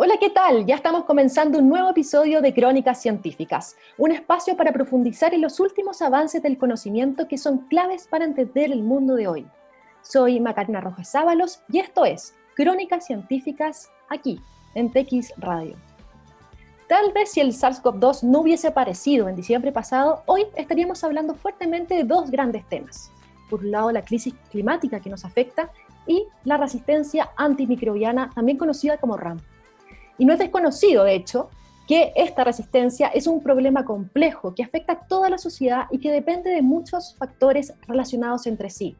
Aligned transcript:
Hola, 0.00 0.14
¿qué 0.16 0.30
tal? 0.30 0.64
Ya 0.64 0.76
estamos 0.76 1.06
comenzando 1.06 1.58
un 1.58 1.68
nuevo 1.68 1.90
episodio 1.90 2.40
de 2.40 2.54
Crónicas 2.54 3.02
Científicas, 3.02 3.76
un 3.96 4.12
espacio 4.12 4.56
para 4.56 4.70
profundizar 4.70 5.34
en 5.34 5.40
los 5.40 5.58
últimos 5.58 6.02
avances 6.02 6.40
del 6.40 6.56
conocimiento 6.56 7.26
que 7.26 7.36
son 7.36 7.66
claves 7.66 8.06
para 8.06 8.24
entender 8.24 8.70
el 8.70 8.84
mundo 8.84 9.16
de 9.16 9.26
hoy. 9.26 9.46
Soy 10.02 10.38
Macarena 10.38 10.80
Rojas 10.80 11.10
Sábalos 11.10 11.62
y 11.68 11.80
esto 11.80 12.04
es 12.04 12.36
Crónicas 12.54 13.06
Científicas 13.06 13.90
aquí, 14.08 14.40
en 14.76 14.92
TX 14.92 15.32
Radio. 15.38 15.74
Tal 16.86 17.10
vez 17.12 17.32
si 17.32 17.40
el 17.40 17.52
SARS-CoV-2 17.52 18.22
no 18.22 18.42
hubiese 18.42 18.68
aparecido 18.68 19.28
en 19.28 19.34
diciembre 19.34 19.72
pasado, 19.72 20.22
hoy 20.26 20.46
estaríamos 20.54 21.02
hablando 21.02 21.34
fuertemente 21.34 21.96
de 21.96 22.04
dos 22.04 22.30
grandes 22.30 22.64
temas. 22.68 23.10
Por 23.50 23.64
un 23.64 23.72
lado, 23.72 23.90
la 23.90 24.04
crisis 24.04 24.32
climática 24.52 25.00
que 25.00 25.10
nos 25.10 25.24
afecta 25.24 25.72
y 26.06 26.24
la 26.44 26.56
resistencia 26.56 27.30
antimicrobiana, 27.36 28.30
también 28.32 28.58
conocida 28.58 28.96
como 28.98 29.16
RAM. 29.16 29.40
Y 30.18 30.24
no 30.24 30.32
es 30.32 30.38
desconocido, 30.38 31.04
de 31.04 31.14
hecho, 31.14 31.48
que 31.86 32.12
esta 32.16 32.44
resistencia 32.44 33.08
es 33.08 33.26
un 33.26 33.42
problema 33.42 33.84
complejo 33.84 34.54
que 34.54 34.62
afecta 34.62 34.92
a 34.92 35.06
toda 35.06 35.30
la 35.30 35.38
sociedad 35.38 35.86
y 35.90 35.98
que 35.98 36.12
depende 36.12 36.50
de 36.50 36.60
muchos 36.60 37.14
factores 37.16 37.72
relacionados 37.86 38.46
entre 38.46 38.68
sí, 38.68 38.94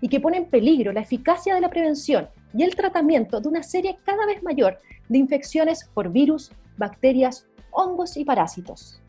y 0.00 0.08
que 0.08 0.20
pone 0.20 0.38
en 0.38 0.46
peligro 0.46 0.92
la 0.92 1.02
eficacia 1.02 1.54
de 1.54 1.60
la 1.60 1.68
prevención 1.68 2.28
y 2.54 2.62
el 2.62 2.74
tratamiento 2.74 3.40
de 3.40 3.48
una 3.48 3.62
serie 3.62 3.98
cada 4.04 4.24
vez 4.24 4.42
mayor 4.42 4.78
de 5.08 5.18
infecciones 5.18 5.88
por 5.92 6.10
virus, 6.10 6.50
bacterias, 6.78 7.46
hongos 7.72 8.16
y 8.16 8.24
parásitos. 8.24 9.02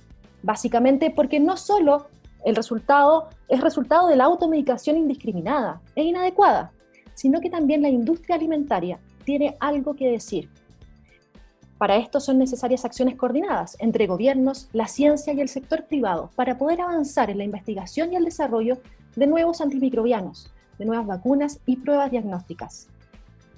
Básicamente 0.43 1.09
porque 1.12 1.40
no 1.40 1.55
solo 1.55 2.07
el 2.43 2.55
resultado 2.55 3.30
es 3.48 3.62
resultado 3.62 4.07
de 4.07 4.16
la 4.16 4.26
automedicación 4.26 4.98
indiscriminada 4.98 5.80
e 5.96 6.04
inadecuada, 6.04 6.71
sino 7.13 7.40
que 7.40 7.49
también 7.49 7.82
la 7.82 7.90
industria 7.90 8.35
alimentaria 8.35 8.99
tiene 9.23 9.55
algo 9.59 9.96
que 9.96 10.09
decir 10.09 10.49
para 11.81 11.95
esto 11.95 12.20
son 12.20 12.38
necesarias 12.38 12.85
acciones 12.85 13.16
coordinadas 13.16 13.76
entre 13.80 14.05
gobiernos, 14.05 14.70
la 14.71 14.87
ciencia 14.87 15.34
y 15.34 15.41
el 15.41 15.49
sector 15.49 15.85
privado 15.85 16.29
para 16.35 16.60
poder 16.60 16.79
avanzar 16.79 17.32
en 17.32 17.40
la 17.40 17.43
investigación 17.43 18.13
y 18.13 18.18
el 18.18 18.24
desarrollo 18.24 18.77
de 19.15 19.26
nuevos 19.26 19.62
antimicrobianos, 19.62 20.54
de 20.77 20.85
nuevas 20.85 21.07
vacunas 21.07 21.59
y 21.65 21.77
pruebas 21.77 22.12
diagnósticas. 22.12 22.87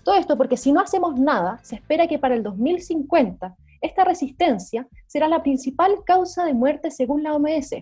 Todo 0.05 0.15
esto 0.15 0.37
porque 0.37 0.55
si 0.55 0.71
no 0.71 0.79
hacemos 0.79 1.19
nada, 1.19 1.59
se 1.63 1.75
espera 1.75 2.07
que 2.07 2.17
para 2.17 2.35
el 2.35 2.43
2050 2.43 3.57
esta 3.81 4.05
resistencia 4.05 4.87
será 5.05 5.27
la 5.27 5.43
principal 5.43 5.91
causa 6.05 6.45
de 6.45 6.53
muerte 6.53 6.91
según 6.91 7.23
la 7.23 7.35
OMS, 7.35 7.75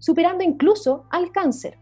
superando 0.00 0.42
incluso 0.42 1.04
al 1.10 1.30
cáncer. 1.30 1.78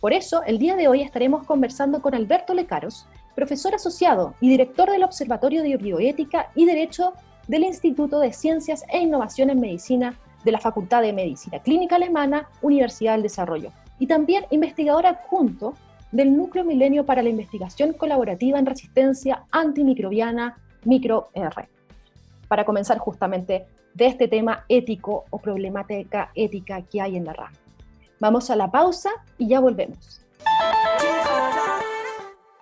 Por 0.00 0.14
eso, 0.14 0.42
el 0.44 0.58
día 0.58 0.74
de 0.74 0.88
hoy 0.88 1.02
estaremos 1.02 1.44
conversando 1.44 2.00
con 2.00 2.14
Alberto 2.14 2.54
Lecaros, 2.54 3.06
profesor 3.36 3.74
asociado 3.74 4.34
y 4.40 4.48
director 4.48 4.90
del 4.90 5.04
Observatorio 5.04 5.62
de 5.62 5.76
Bioética 5.76 6.50
y 6.56 6.64
Derecho 6.64 7.12
del 7.46 7.64
Instituto 7.64 8.18
de 8.18 8.32
Ciencias 8.32 8.82
e 8.88 8.98
Innovación 8.98 9.50
en 9.50 9.60
Medicina 9.60 10.14
de 10.42 10.52
la 10.52 10.58
Facultad 10.58 11.02
de 11.02 11.12
Medicina 11.12 11.60
Clínica 11.60 11.96
Alemana, 11.96 12.48
Universidad 12.62 13.12
del 13.12 13.22
Desarrollo, 13.22 13.70
y 13.98 14.06
también 14.06 14.46
investigador 14.50 15.06
adjunto 15.06 15.74
del 16.12 16.36
Núcleo 16.36 16.64
Milenio 16.64 17.04
para 17.04 17.22
la 17.22 17.28
Investigación 17.28 17.92
Colaborativa 17.92 18.58
en 18.58 18.66
Resistencia 18.66 19.44
Antimicrobiana, 19.50 20.58
MicroR, 20.84 21.28
para 22.48 22.64
comenzar 22.64 22.98
justamente 22.98 23.66
de 23.92 24.06
este 24.06 24.28
tema 24.28 24.64
ético 24.68 25.24
o 25.30 25.38
problemática 25.38 26.30
ética 26.34 26.82
que 26.82 27.00
hay 27.02 27.16
en 27.16 27.26
la 27.26 27.34
RAM. 27.34 27.52
Vamos 28.18 28.50
a 28.50 28.56
la 28.56 28.70
pausa 28.70 29.10
y 29.36 29.48
ya 29.48 29.60
volvemos. 29.60 30.22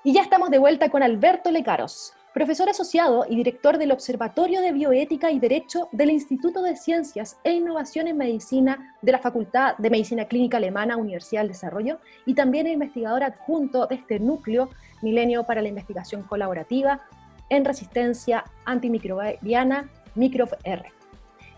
Y 0.07 0.13
ya 0.13 0.21
estamos 0.21 0.51
de 0.51 0.59
vuelta 0.59 0.91
con 0.91 1.03
Alberto 1.03 1.51
Lecaros, 1.51 2.13
profesor 2.35 2.69
asociado 2.69 3.25
y 3.27 3.37
director 3.37 3.79
del 3.79 3.91
Observatorio 3.91 4.61
de 4.61 4.71
Bioética 4.71 5.31
y 5.31 5.39
Derecho 5.39 5.89
del 5.93 6.11
Instituto 6.11 6.61
de 6.61 6.77
Ciencias 6.77 7.39
e 7.43 7.53
Innovación 7.53 8.07
en 8.07 8.19
Medicina 8.19 8.95
de 9.01 9.13
la 9.13 9.19
Facultad 9.19 9.79
de 9.79 9.89
Medicina 9.89 10.27
Clínica 10.27 10.59
Alemana, 10.59 10.99
Universidad 10.99 11.41
del 11.41 11.53
Desarrollo, 11.53 12.01
y 12.27 12.35
también 12.35 12.67
investigador 12.67 13.23
adjunto 13.23 13.87
de 13.87 13.95
este 13.95 14.21
núcleo 14.21 14.69
Milenio 15.01 15.45
para 15.45 15.63
la 15.63 15.69
Investigación 15.69 16.23
Colaborativa 16.25 17.01
en 17.49 17.65
Resistencia 17.65 18.45
Antimicrobiana, 18.67 19.89
MicroR. 20.17 20.85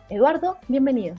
Eduardo, 0.08 0.58
bienvenido. 0.68 1.16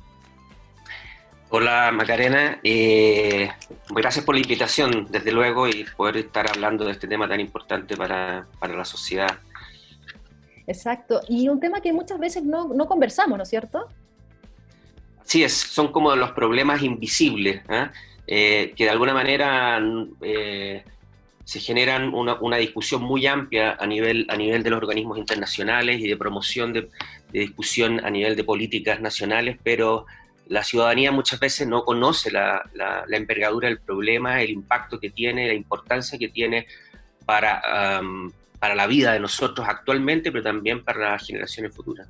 Hola 1.50 1.94
Macarena, 1.94 2.60
eh, 2.62 3.50
gracias 3.90 4.26
por 4.26 4.36
la 4.36 4.42
invitación, 4.42 5.08
desde 5.10 5.32
luego, 5.32 5.66
y 5.70 5.86
poder 5.96 6.18
estar 6.18 6.46
hablando 6.50 6.84
de 6.84 6.92
este 6.92 7.08
tema 7.08 7.26
tan 7.26 7.40
importante 7.40 7.96
para, 7.96 8.46
la 8.62 8.84
sociedad. 8.84 9.40
Exacto, 10.68 11.22
y 11.30 11.48
un 11.48 11.62
tema 11.62 11.80
que 11.80 11.94
muchas 11.94 12.20
veces 12.20 12.44
no, 12.44 12.68
conversamos, 12.86 13.38
¿no 13.38 13.44
es 13.44 13.50
cierto? 13.50 13.88
Sí, 15.24 15.42
es, 15.42 15.54
son 15.54 15.94
como 15.94 16.14
los 16.18 16.32
problemas 16.32 16.84
invisibles, 16.84 17.62
¿ah? 17.70 17.92
eh, 18.28 18.74
que 18.76 18.84
de 18.84 18.90
alguna 18.90 19.14
manera 19.14 19.80
eh, 20.22 20.84
se 21.46 21.60
generan 21.62 22.14
una, 22.14 22.58
discusión 22.58 23.04
muy 23.04 23.26
amplia 23.26 23.78
a 23.80 23.88
nivel, 23.88 24.26
a 24.28 24.36
nivel 24.36 24.64
de 24.64 24.70
los 24.70 24.80
organismos 24.80 25.18
internacionales 25.18 26.02
y 26.02 26.10
de 26.10 26.18
promoción 26.18 26.74
de, 26.74 26.90
de 27.32 27.40
discusión 27.40 28.06
a 28.06 28.10
nivel 28.10 28.36
de 28.36 28.44
políticas 28.44 29.00
nacionales, 29.00 29.58
pero 29.64 30.06
la 30.50 30.64
ciudadanía 30.64 31.12
muchas 31.12 31.40
veces 31.40 31.68
no 31.68 31.84
conoce 31.84 32.32
la, 32.32 32.64
envergadura 33.10 33.68
del 33.68 33.80
problema, 33.80 34.42
el 34.42 34.52
impacto 34.52 35.00
que 35.00 35.10
tiene, 35.10 35.48
la 35.48 35.54
importancia 35.54 36.18
que 36.18 36.30
tiene 36.30 36.68
para, 37.26 38.02
para 38.60 38.76
la 38.76 38.88
vida 38.88 39.14
de 39.14 39.20
nosotros 39.20 39.68
actualmente, 39.68 40.32
pero 40.32 40.44
también 40.44 40.84
para 40.84 41.12
las 41.12 41.26
generaciones 41.26 41.76
futuras. 41.76 42.08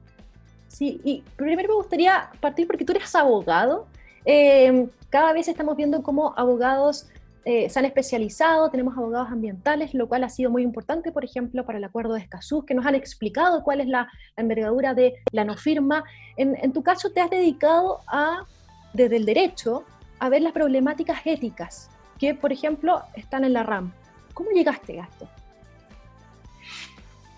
Sí, 0.68 1.02
y 1.03 1.24
primero 1.36 1.70
me 1.70 1.75
gustaría 1.75 2.30
partir 2.40 2.68
porque 2.68 2.86
tú 2.86 2.94
eres 2.94 3.14
abogado. 3.16 3.88
Eh, 4.25 4.88
cada 5.09 5.34
vez 5.34 5.48
estamos 5.48 5.75
viendo 5.75 6.04
cómo 6.04 6.34
abogados 6.38 7.08
eh, 7.50 7.69
se 7.69 7.80
han 7.80 7.85
especializado, 7.85 8.69
tenemos 8.69 8.97
abogados 8.97 9.30
ambientales, 9.31 9.94
lo 9.94 10.09
cual 10.09 10.25
ha 10.25 10.30
sido 10.30 10.52
muy 10.52 10.63
importante, 10.63 11.13
por 11.13 11.24
ejemplo, 11.24 11.66
para 11.66 11.78
el 11.78 11.84
acuerdo 11.85 12.13
de 12.13 12.19
Escazú, 12.19 12.66
que 12.66 12.74
nos 12.74 12.85
han 12.85 12.94
explicado 12.94 13.63
cuál 13.63 13.80
es 13.80 13.88
la, 13.88 14.12
envergadura 14.35 14.94
de 14.94 15.13
la 15.31 15.46
no 15.46 15.56
firma. 15.56 16.03
En, 16.36 16.74
tu 16.74 16.84
caso, 16.84 17.09
te 17.13 17.22
has 17.22 17.30
dedicado 17.30 18.02
a, 18.06 18.44
desde 18.91 19.16
el 19.16 19.25
derecho, 19.25 19.86
a 20.19 20.28
ver 20.28 20.41
las 20.41 20.52
problemáticas 20.52 21.22
éticas 21.24 21.90
que, 22.19 22.36
por 22.36 22.52
ejemplo, 22.52 23.02
están 23.16 23.46
en 23.46 23.53
la 23.53 23.63
RAM. 23.63 23.94
¿Cómo 24.34 24.50
llegaste 24.52 25.00
a 25.00 25.06
esto? 25.06 25.30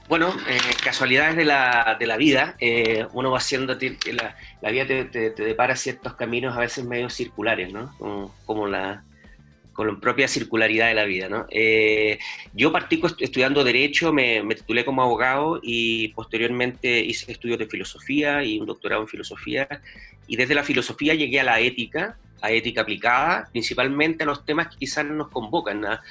Bueno, 0.08 0.30
eh, 0.50 0.58
casualidades 0.84 1.36
de 1.36 1.46
la, 1.46 1.98
de 2.00 2.08
la 2.08 2.18
vida, 2.18 2.56
eh, 2.60 3.06
uno 3.14 3.30
va 3.30 3.38
haciendo, 3.38 3.78
la, 4.12 4.36
la 4.60 4.72
vida 4.72 4.88
te, 4.88 5.06
te, 5.06 5.44
depara 5.44 5.76
ciertos 5.76 6.16
caminos 6.16 6.58
a 6.58 6.62
veces 6.62 6.84
medio 6.84 7.12
circulares, 7.12 7.72
¿no? 7.72 7.94
como 8.48 8.66
la, 8.66 9.04
con 9.80 9.88
la 9.88 9.98
propia 9.98 10.28
circularidad 10.28 10.90
de 10.90 10.94
la 10.94 11.06
vida. 11.06 11.30
¿no? 11.30 11.46
Eh, 11.50 12.20
yo 12.54 12.70
partí 12.70 13.02
estudiando 13.22 13.64
Derecho, 13.64 14.12
me, 14.12 14.44
titulé 14.54 14.84
como 14.84 15.02
abogado 15.02 15.62
y 15.64 16.10
posteriormente 16.10 17.00
hice 17.00 17.32
estudios 17.32 17.60
de 17.60 17.66
filosofía 17.66 18.44
y 18.44 18.60
un 18.60 18.66
doctorado 18.66 19.04
en 19.04 19.08
filosofía. 19.08 19.70
Y 20.28 20.36
desde 20.36 20.54
la 20.54 20.64
filosofía 20.64 21.14
llegué 21.14 21.40
a 21.40 21.46
la 21.46 21.62
ética, 21.62 22.18
a 22.42 22.52
ética 22.52 22.82
aplicada, 22.82 23.48
principalmente 23.54 24.24
a 24.24 24.28
los 24.28 24.44
temas 24.44 24.68
que 24.68 24.80
quizás 24.80 25.06
nos 25.06 25.30
convocan, 25.30 25.86
a, 25.86 26.02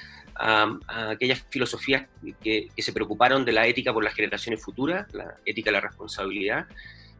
aquellas 1.11 1.45
filosofías 1.51 2.07
que, 2.43 2.71
se 2.79 2.93
preocuparon 2.95 3.45
de 3.45 3.53
la 3.53 3.67
ética 3.67 3.93
por 3.93 4.03
las 4.03 4.15
generaciones 4.15 4.63
futuras, 4.63 5.13
la 5.13 5.37
ética 5.45 5.69
de 5.69 5.73
la 5.73 5.83
responsabilidad. 5.83 6.65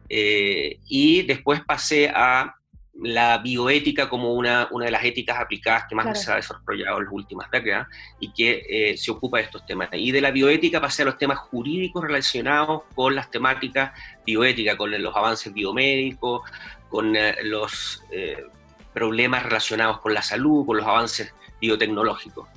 Eh, 0.09 0.79
y 0.87 1.21
después 1.21 1.61
pasé 1.61 2.09
a 2.09 2.55
la 3.01 3.37
bioética 3.37 4.09
como 4.09 4.33
una, 4.33 4.67
una 4.71 4.85
de 4.85 4.91
las 4.91 5.03
éticas 5.03 5.39
aplicadas 5.39 5.85
que 5.87 5.95
más 5.95 6.21
se 6.21 6.31
ha 6.31 6.35
desarrollado 6.35 6.97
en 6.97 7.05
las 7.05 7.13
últimas 7.13 7.49
décadas 7.49 7.87
y 8.19 8.31
que 8.33 8.63
eh, 8.69 8.97
se 8.97 9.11
ocupa 9.11 9.37
de 9.37 9.45
estos 9.45 9.65
temas. 9.65 9.89
Y 9.93 10.11
de 10.11 10.21
la 10.21 10.31
bioética 10.31 10.81
pasé 10.81 11.03
a 11.03 11.05
los 11.05 11.17
temas 11.17 11.39
jurídicos 11.39 12.03
relacionados 12.03 12.83
con 12.95 13.15
las 13.15 13.31
temáticas 13.31 13.91
bioéticas, 14.25 14.75
con 14.75 14.91
los 14.91 15.15
avances 15.15 15.53
biomédicos, 15.53 16.41
con 16.89 17.15
eh, 17.15 17.35
los 17.43 18.03
eh, 18.11 18.45
problemas 18.93 19.43
relacionados 19.43 19.99
con 19.99 20.13
la 20.13 20.21
salud, 20.21 20.65
con 20.65 20.77
los 20.77 20.85
avances 20.85 21.33
biotecnológicos, 21.61 22.47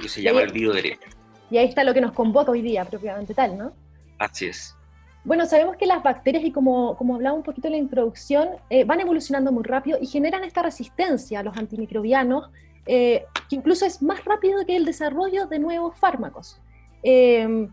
que 0.00 0.08
se 0.08 0.22
llama 0.22 0.42
el 0.42 0.52
bioderecho. 0.52 1.08
Y 1.50 1.58
ahí 1.58 1.66
está 1.66 1.82
lo 1.82 1.92
que 1.92 2.00
nos 2.00 2.12
convoca 2.12 2.52
hoy 2.52 2.62
día, 2.62 2.84
propiamente 2.84 3.34
tal, 3.34 3.58
¿no? 3.58 3.72
Así 4.18 4.46
es. 4.46 4.76
Bueno, 5.22 5.44
sabemos 5.44 5.76
que 5.76 5.86
las 5.86 6.02
bacterias, 6.02 6.44
y 6.44 6.50
como, 6.50 6.96
como 6.96 7.14
hablaba 7.14 7.36
un 7.36 7.42
poquito 7.42 7.68
en 7.68 7.72
la 7.72 7.78
introducción, 7.78 8.48
eh, 8.70 8.84
van 8.84 9.00
evolucionando 9.00 9.52
muy 9.52 9.62
rápido 9.62 9.98
y 10.00 10.06
generan 10.06 10.44
esta 10.44 10.62
resistencia 10.62 11.40
a 11.40 11.42
los 11.42 11.56
antimicrobianos, 11.56 12.50
eh, 12.86 13.24
que 13.48 13.56
incluso 13.56 13.84
es 13.84 14.00
más 14.00 14.24
rápido 14.24 14.64
que 14.64 14.76
el 14.76 14.86
desarrollo 14.86 15.46
de 15.46 15.58
nuevos 15.58 15.96
fármacos. 15.98 16.58
Em, 17.02 17.70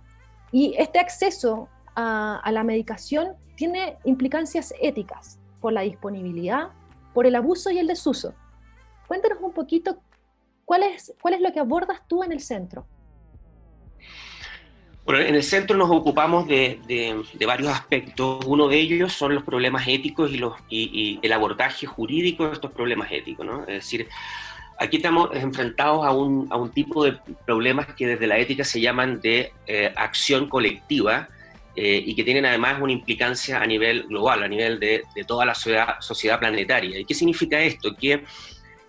y 0.52 0.76
este 0.78 1.00
acceso 1.00 1.70
a, 1.96 2.40
a, 2.44 2.52
la 2.52 2.64
medicación 2.64 3.36
tiene 3.56 3.98
implicancias 4.04 4.74
éticas 4.82 5.40
por 5.62 5.72
la 5.72 5.82
disponibilidad, 5.82 6.70
por 7.14 7.26
el 7.26 7.36
abuso 7.36 7.72
y 7.72 7.80
el 7.80 7.88
desuso. 7.88 8.34
Cuéntanos 9.08 9.40
un 9.42 9.54
poquito 9.54 9.98
cuál 10.66 10.84
es, 10.84 11.14
cuál 11.22 11.36
es 11.36 11.42
lo 11.42 11.54
que 11.54 11.62
abordas 11.62 12.02
tú 12.08 12.24
en 12.24 12.34
el 12.34 12.42
centro. 12.42 12.86
Bueno, 15.07 15.21
en 15.21 15.36
el 15.36 15.44
centro 15.44 15.77
nos 15.77 15.89
ocupamos 15.89 16.50
de, 16.50 16.81
varios 17.48 17.69
aspectos. 17.69 18.44
Uno 18.45 18.68
de 18.68 18.77
ellos 18.77 19.13
son 19.13 19.33
los 19.36 19.44
problemas 19.44 19.88
éticos 19.88 20.30
y, 20.69 21.19
el 21.21 21.31
abordaje 21.31 21.88
jurídico 21.88 22.45
de 22.45 22.51
estos 22.51 22.74
problemas 22.74 23.09
éticos. 23.13 23.48
Es 23.69 23.75
decir, 23.75 24.09
aquí 24.77 24.98
estamos 24.98 25.30
enfrentados 25.33 26.06
a 26.06 26.12
un, 26.12 26.71
tipo 26.71 27.06
de 27.06 27.18
problemas 27.45 27.88
que 27.95 28.06
desde 28.06 28.27
la 28.27 28.38
ética 28.38 28.65
se 28.65 28.81
llaman 28.81 29.21
de 29.21 29.54
eh, 29.65 29.94
acción 29.95 30.50
colectiva 30.50 31.30
eh, 31.74 32.03
y 32.06 32.13
que 32.13 32.25
tienen 32.25 32.45
además 32.45 32.81
una 32.81 32.92
implicancia 32.92 33.62
a 33.62 33.65
nivel 33.65 34.07
global, 34.07 34.44
a 34.44 34.50
nivel 34.50 34.77
de, 34.77 35.06
toda 35.25 35.45
la 35.45 35.56
sociedad, 35.56 36.01
sociedad, 36.01 36.38
planetaria. 36.38 37.00
¿Y 37.00 37.06
qué 37.06 37.13
significa 37.13 37.62
esto? 37.62 37.95
Que 37.95 38.25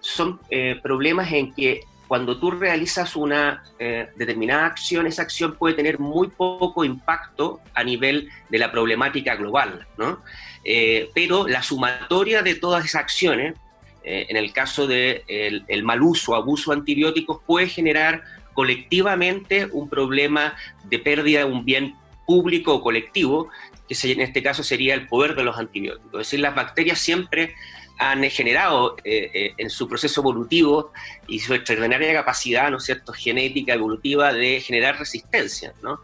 son 0.00 0.40
eh, 0.50 0.80
problemas 0.82 1.32
en 1.32 1.54
que 1.54 1.82
cuando 2.08 2.38
tú 2.38 2.50
realizas 2.50 3.14
una 3.14 3.62
eh, 3.78 4.08
determinada 4.16 4.64
acción, 4.64 5.06
esa 5.06 5.22
acción 5.22 5.56
puede 5.56 5.74
tener 5.74 5.98
muy 5.98 6.28
poco 6.28 6.84
impacto 6.84 7.60
a 7.74 7.84
nivel 7.84 8.30
de 8.48 8.58
la 8.58 8.72
problemática 8.72 9.36
global, 9.36 9.86
¿no? 9.98 10.22
Eh, 10.64 11.10
pero 11.14 11.46
la 11.46 11.62
sumatoria 11.62 12.42
de 12.42 12.54
todas 12.54 12.84
esas 12.86 13.02
acciones, 13.02 13.54
eh, 14.02 14.26
en 14.30 14.38
el 14.38 14.52
caso 14.54 14.86
del 14.86 15.24
de 15.26 15.64
el 15.68 15.82
mal 15.84 16.02
uso, 16.02 16.34
abuso 16.34 16.70
de 16.70 16.78
antibióticos, 16.78 17.42
puede 17.46 17.68
generar 17.68 18.22
colectivamente 18.54 19.68
un 19.70 19.88
problema 19.88 20.56
de 20.84 20.98
pérdida 20.98 21.40
de 21.40 21.44
un 21.44 21.64
bien 21.64 21.94
público 22.26 22.74
o 22.74 22.82
colectivo, 22.82 23.50
que 23.86 24.12
en 24.12 24.20
este 24.20 24.42
caso 24.42 24.62
sería 24.62 24.94
el 24.94 25.06
poder 25.06 25.34
de 25.34 25.44
los 25.44 25.58
antibióticos. 25.58 26.12
Es 26.22 26.26
decir, 26.26 26.40
las 26.40 26.54
bacterias 26.54 26.98
siempre 26.98 27.54
han 27.98 28.22
generado 28.30 28.96
eh, 29.04 29.30
eh, 29.34 29.54
en 29.58 29.68
su 29.68 29.88
proceso 29.88 30.20
evolutivo 30.20 30.92
y 31.26 31.40
su 31.40 31.52
extraordinaria 31.52 32.12
capacidad, 32.12 32.70
¿no 32.70 32.78
es 32.78 32.84
cierto?, 32.84 33.12
genética, 33.12 33.74
evolutiva 33.74 34.32
de 34.32 34.60
generar 34.60 34.98
resistencia, 34.98 35.74
¿no? 35.82 36.00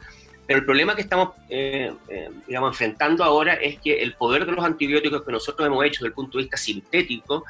Pero 0.46 0.58
el 0.58 0.67
problema 0.67 0.94
que 0.94 1.00
estamos, 1.00 1.31
eh, 1.49 1.91
digamos, 2.46 2.73
enfrentando 2.73 3.25
ahora 3.25 3.55
es 3.55 3.79
que 3.79 4.02
el 4.02 4.14
poder 4.14 4.44
de 4.44 4.52
los 4.52 4.62
antibióticos 4.62 5.25
que 5.25 5.32
nosotros 5.32 5.67
hemos 5.67 5.82
hecho 5.87 6.00
desde 6.00 6.08
el 6.08 6.12
punto 6.12 6.37
de 6.37 6.44
vista 6.44 6.58
sintético 6.58 7.44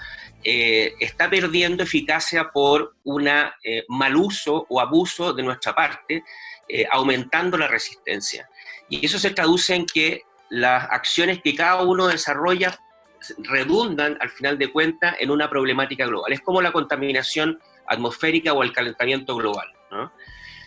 está 0.45 1.29
perdiendo 1.29 1.83
eficacia 1.83 2.51
por 2.53 2.95
un 3.03 3.29
mal 3.89 4.17
uso 4.17 4.65
o 4.69 4.81
abuso 4.81 5.33
de 5.33 5.43
nuestra 5.43 5.75
parte, 5.75 6.23
aumentando 6.93 7.59
la 7.59 7.67
resistencia. 7.67 8.49
Y 8.89 9.05
eso 9.05 9.19
se 9.19 9.31
traduce 9.31 9.75
en 9.75 9.87
que 9.87 10.23
las 10.51 10.85
acciones 10.89 11.43
que 11.43 11.57
cada 11.57 11.83
uno 11.83 12.07
desarrolla 12.07 12.79
redundan 13.39 14.17
al 14.21 14.31
final 14.31 14.59
de 14.59 14.71
cuentas 14.71 15.17
en 15.21 15.31
una 15.31 15.49
problemática 15.49 16.07
global. 16.07 16.33
Es 16.33 16.41
como 16.41 16.61
la 16.63 16.73
contaminación 16.73 17.59
atmosférica 17.87 18.53
o 18.53 18.63
el 18.63 18.73
calentamiento 18.73 19.37
global. 19.37 19.69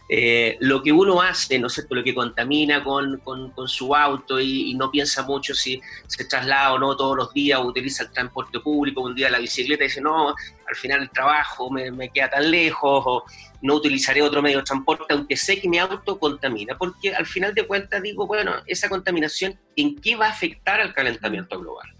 Eh, 0.09 0.55
lo 0.61 0.81
que 0.81 0.93
uno 0.93 1.21
hace, 1.21 1.59
¿no 1.59 1.67
es 1.67 1.73
cierto?, 1.73 1.93
lo 1.93 2.03
que 2.03 2.15
contamina 2.15 2.81
con, 2.81 3.21
su 3.67 3.93
auto 3.93 4.39
y, 4.39 4.73
no 4.75 4.89
piensa 4.89 5.23
mucho 5.23 5.53
si 5.53 5.81
se 6.07 6.23
traslada 6.23 6.73
o 6.73 6.79
no 6.79 6.95
todos 6.95 7.17
los 7.17 7.33
días 7.33 7.59
o 7.59 7.65
utiliza 7.65 8.03
el 8.03 8.11
transporte 8.11 8.61
público, 8.61 9.01
un 9.01 9.15
día 9.15 9.29
la 9.29 9.39
bicicleta 9.39 9.83
y 9.83 9.87
dice, 9.87 9.99
no, 9.99 10.29
al 10.29 10.75
final 10.75 11.01
el 11.01 11.09
trabajo 11.09 11.69
me, 11.69 11.91
me 11.91 12.09
queda 12.09 12.29
tan 12.29 12.49
lejos 12.49 13.03
o 13.05 13.25
no 13.61 13.75
utilizaré 13.75 14.21
otro 14.21 14.41
medio 14.41 14.59
de 14.59 14.63
transporte, 14.63 15.13
aunque 15.13 15.35
sé 15.35 15.59
que 15.59 15.67
mi 15.67 15.77
auto 15.77 16.17
contamina, 16.17 16.77
porque 16.77 17.13
al 17.13 17.25
final 17.25 17.53
de 17.53 17.67
cuentas 17.67 18.01
digo, 18.01 18.25
bueno, 18.27 18.53
esa 18.65 18.87
contaminación, 18.87 19.59
¿en 19.75 19.99
qué 19.99 20.15
va 20.15 20.27
a 20.27 20.29
afectar 20.29 20.79
al 20.79 20.93
calentamiento 20.93 21.59
global? 21.59 21.96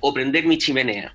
O 0.00 0.14
prender 0.14 0.46
mi 0.46 0.58
chimenea. 0.58 1.14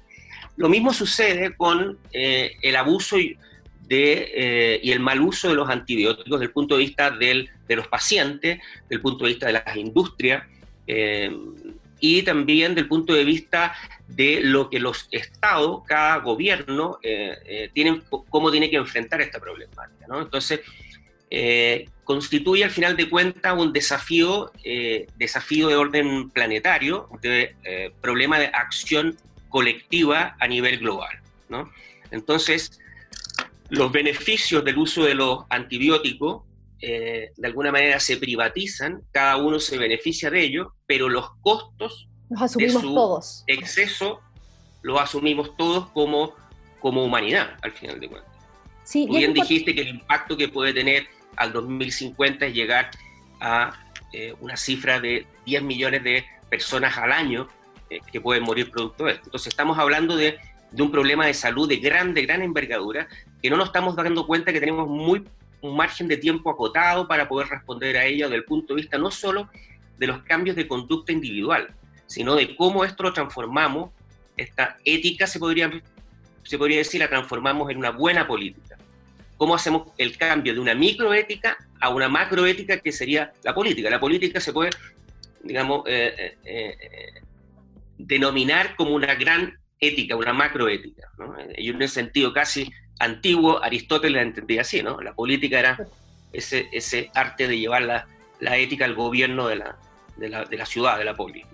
Lo 0.58 0.70
mismo 0.70 0.94
sucede 0.94 1.56
con 1.56 1.98
eh, 2.14 2.56
el 2.62 2.76
abuso 2.76 3.18
eh, 3.18 4.80
y 4.82 4.92
el 4.92 5.00
mal 5.00 5.22
uso 5.22 5.50
de 5.50 5.56
los 5.56 5.70
antibióticos 5.70 6.32
desde 6.32 6.46
el 6.46 6.52
punto 6.52 6.76
de 6.76 6.84
vista 6.84 7.12
de 7.12 7.50
los 7.70 7.88
pacientes, 7.88 8.60
del 8.90 9.02
punto 9.02 9.26
de 9.26 9.32
vista 9.32 9.48
de 9.48 9.54
las 9.54 9.76
industrias 9.76 10.44
eh, 10.88 11.36
y 12.00 12.22
también 12.24 12.76
del 12.76 12.88
punto 12.88 13.14
de 13.14 13.26
vista 13.26 13.76
de 14.08 14.40
lo 14.42 14.70
que 14.70 14.80
los 14.80 15.08
estados, 15.12 15.84
cada 15.86 16.18
gobierno, 16.18 17.00
tienen, 17.74 18.04
cómo 18.30 18.52
tiene 18.52 18.70
que 18.70 18.76
enfrentar 18.76 19.22
esta 19.22 19.40
problemática. 19.40 20.06
Entonces, 20.10 20.62
eh, 21.38 21.90
constituye 22.06 22.64
al 22.64 22.72
final 22.72 22.96
de 22.96 23.10
cuentas 23.10 23.54
un 23.58 23.74
desafío, 23.74 24.54
eh, 24.64 25.06
desafío 25.18 25.68
de 25.68 25.76
orden 25.76 26.30
planetario, 26.30 27.10
de 27.22 27.54
eh, 27.66 27.92
problema 28.00 28.40
de 28.40 28.46
acción 28.46 29.18
colectiva 29.50 30.38
a 30.40 30.48
nivel 30.48 30.80
global. 30.80 31.20
¿no? 31.50 31.70
Entonces, 32.12 32.80
los 33.68 33.92
beneficios 33.92 34.64
del 34.64 34.78
uso 34.78 35.04
de 35.04 35.14
los 35.14 35.44
antibióticos 35.50 36.44
de 36.80 37.32
alguna 37.44 37.72
manera 37.72 38.00
se 38.00 38.16
privatizan, 38.16 39.02
cada 39.12 39.38
uno 39.38 39.60
se 39.60 39.78
beneficia 39.78 40.30
de 40.30 40.42
ello, 40.42 40.76
pero 40.86 41.10
los 41.10 41.32
costos 41.42 42.08
los 42.30 42.44
asumimos 42.44 42.76
de 42.76 42.82
su 42.82 42.94
todos. 42.94 43.44
exceso 43.48 44.22
los 44.84 45.02
asumimos 45.02 45.58
todos 45.58 45.90
como, 45.90 46.34
como 46.80 47.04
humanidad, 47.04 47.58
al 47.64 47.72
final 47.72 48.00
de 48.00 48.08
cuentas. 48.08 48.32
Sí, 48.84 49.08
bien 49.10 49.34
dijiste 49.34 49.74
que 49.74 49.82
el 49.82 49.88
impacto 49.88 50.38
que 50.38 50.48
puede 50.48 50.72
tener 50.72 51.08
al 51.38 51.54
2050 51.54 52.48
es 52.48 52.54
llegar 52.54 52.92
a 53.40 53.74
eh, 54.14 54.34
una 54.40 54.58
cifra 54.58 55.00
de 55.00 55.26
10 55.46 55.64
millones 55.64 56.04
de 56.04 56.26
personas 56.50 56.98
al 56.98 57.12
año 57.12 57.48
eh, 57.90 58.00
que 58.12 58.22
pueden 58.22 58.44
morir 58.44 58.72
producto 58.72 59.06
de 59.06 59.14
esto. 59.14 59.26
Entonces 59.26 59.48
estamos 59.48 59.78
hablando 59.78 60.16
de, 60.16 60.38
de, 60.72 60.84
un 60.84 60.92
problema 60.92 61.26
de 61.26 61.34
salud 61.34 61.68
de 61.68 61.78
gran, 61.78 62.14
de 62.14 62.26
gran 62.26 62.42
envergadura, 62.42 63.08
que 63.42 63.50
no 63.50 63.58
nos 63.58 63.68
estamos 63.68 63.96
dando 63.96 64.26
cuenta 64.26 64.54
que 64.54 64.60
tenemos 64.60 64.88
muy, 64.88 65.24
un 65.62 65.76
margen 65.76 66.08
de 66.08 66.18
tiempo 66.18 66.50
acotado 66.50 67.08
para 67.08 67.28
poder 67.28 67.48
responder 67.48 67.98
a 67.98 68.06
ello 68.06 68.26
desde 68.26 68.38
el 68.38 68.46
punto 68.46 68.74
de 68.74 68.82
vista 68.82 68.98
no 68.98 69.12
solo 69.12 69.50
de 69.98 70.08
los 70.08 70.22
cambios 70.24 70.56
de 70.56 70.68
conducta 70.68 71.12
individual, 71.12 71.74
sino 72.08 72.36
de 72.36 72.56
cómo 72.56 72.86
esto 72.86 73.04
lo 73.04 73.14
transformamos, 73.14 73.92
esta 74.38 74.78
ética 74.84 75.28
se 75.28 75.40
podría, 75.40 75.72
se 76.44 76.58
podría 76.58 76.78
decir, 76.78 77.00
la 77.00 77.10
transformamos 77.10 77.70
en 77.70 77.78
una 77.78 77.92
buena 77.92 78.28
política 78.28 78.78
cómo 79.38 79.56
hacemos 79.56 79.92
el 79.98 80.18
cambio 80.18 80.54
de 80.54 80.60
una 80.60 80.74
microética 80.74 81.58
a 81.80 81.90
una 81.90 82.10
macroética 82.10 82.80
que 82.80 82.92
sería 82.92 83.32
la 83.44 83.54
política. 83.54 83.90
La 83.90 84.00
política 84.00 84.40
se 84.40 84.54
puede, 84.54 84.72
digamos, 85.44 85.84
eh, 85.88 86.38
eh, 86.46 86.78
eh, 86.80 87.22
denominar 87.98 88.76
como 88.76 88.96
una 88.96 89.14
gran 89.16 89.58
ética, 89.80 90.16
una 90.16 90.34
macroética. 90.34 91.10
Y 91.58 91.70
en 91.70 91.76
un 91.76 91.88
sentido 91.88 92.34
casi 92.34 92.72
antiguo, 93.00 93.62
Aristóteles 93.62 94.16
la 94.16 94.22
entendía 94.22 94.62
así, 94.62 94.82
¿no? 94.82 95.02
La 95.02 95.14
política 95.14 95.60
era 95.60 95.78
ese, 96.32 97.12
arte 97.14 97.48
de 97.48 97.60
llevar 97.60 97.82
la, 98.40 98.58
ética 98.58 98.86
al 98.86 98.96
gobierno 98.96 99.48
de 99.48 99.58
la, 99.58 100.66
ciudad, 100.66 100.98
de 100.98 101.06
la 101.06 101.16
polis. 101.16 101.46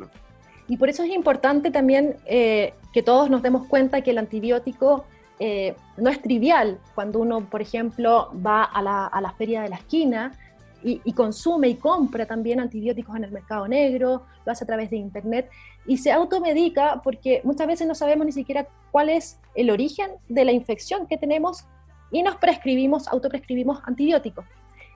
Y 0.68 0.78
por 0.78 0.90
eso 0.90 1.04
es 1.04 1.10
importante 1.10 1.72
también 1.72 2.16
que 2.28 3.04
todos 3.04 3.30
nos 3.30 3.42
demos 3.42 3.68
cuenta 3.68 4.02
que 4.02 4.12
el 4.12 4.20
antibiótico 4.20 5.06
eh, 5.44 5.76
no 5.98 6.12
es 6.12 6.22
trivial 6.22 6.78
cuando 6.94 7.18
uno, 7.18 7.42
por 7.50 7.64
ejemplo, 7.64 8.32
va 8.46 8.64
a 8.64 8.80
la, 8.84 9.34
feria 9.40 9.64
de 9.64 9.70
la 9.70 9.78
esquina 9.78 10.34
y, 10.84 11.00
consume 11.14 11.68
y 11.68 11.76
compra 11.78 12.28
también 12.28 12.60
antibióticos 12.60 13.16
en 13.16 13.24
el 13.24 13.32
mercado 13.32 13.68
negro, 13.68 14.22
lo 14.46 14.52
hace 14.52 14.66
a 14.66 14.68
través 14.68 14.92
de 14.92 14.98
Internet 14.98 15.50
y 15.88 15.98
se 15.98 16.12
automedica 16.12 17.02
porque 17.04 17.42
muchas 17.44 17.66
veces 17.66 17.88
no 17.88 17.96
sabemos 17.96 18.28
ni 18.28 18.32
siquiera 18.32 18.68
cuál 18.92 19.10
es 19.10 19.40
el 19.56 19.72
origen 19.72 20.12
de 20.30 20.46
la 20.46 20.52
infección 20.52 21.08
que 21.08 21.18
tenemos 21.18 21.66
y 22.12 22.22
nos 22.22 22.36
prescribimos, 22.36 23.08
autoprescribimos 23.08 23.80
antibióticos. 23.88 24.46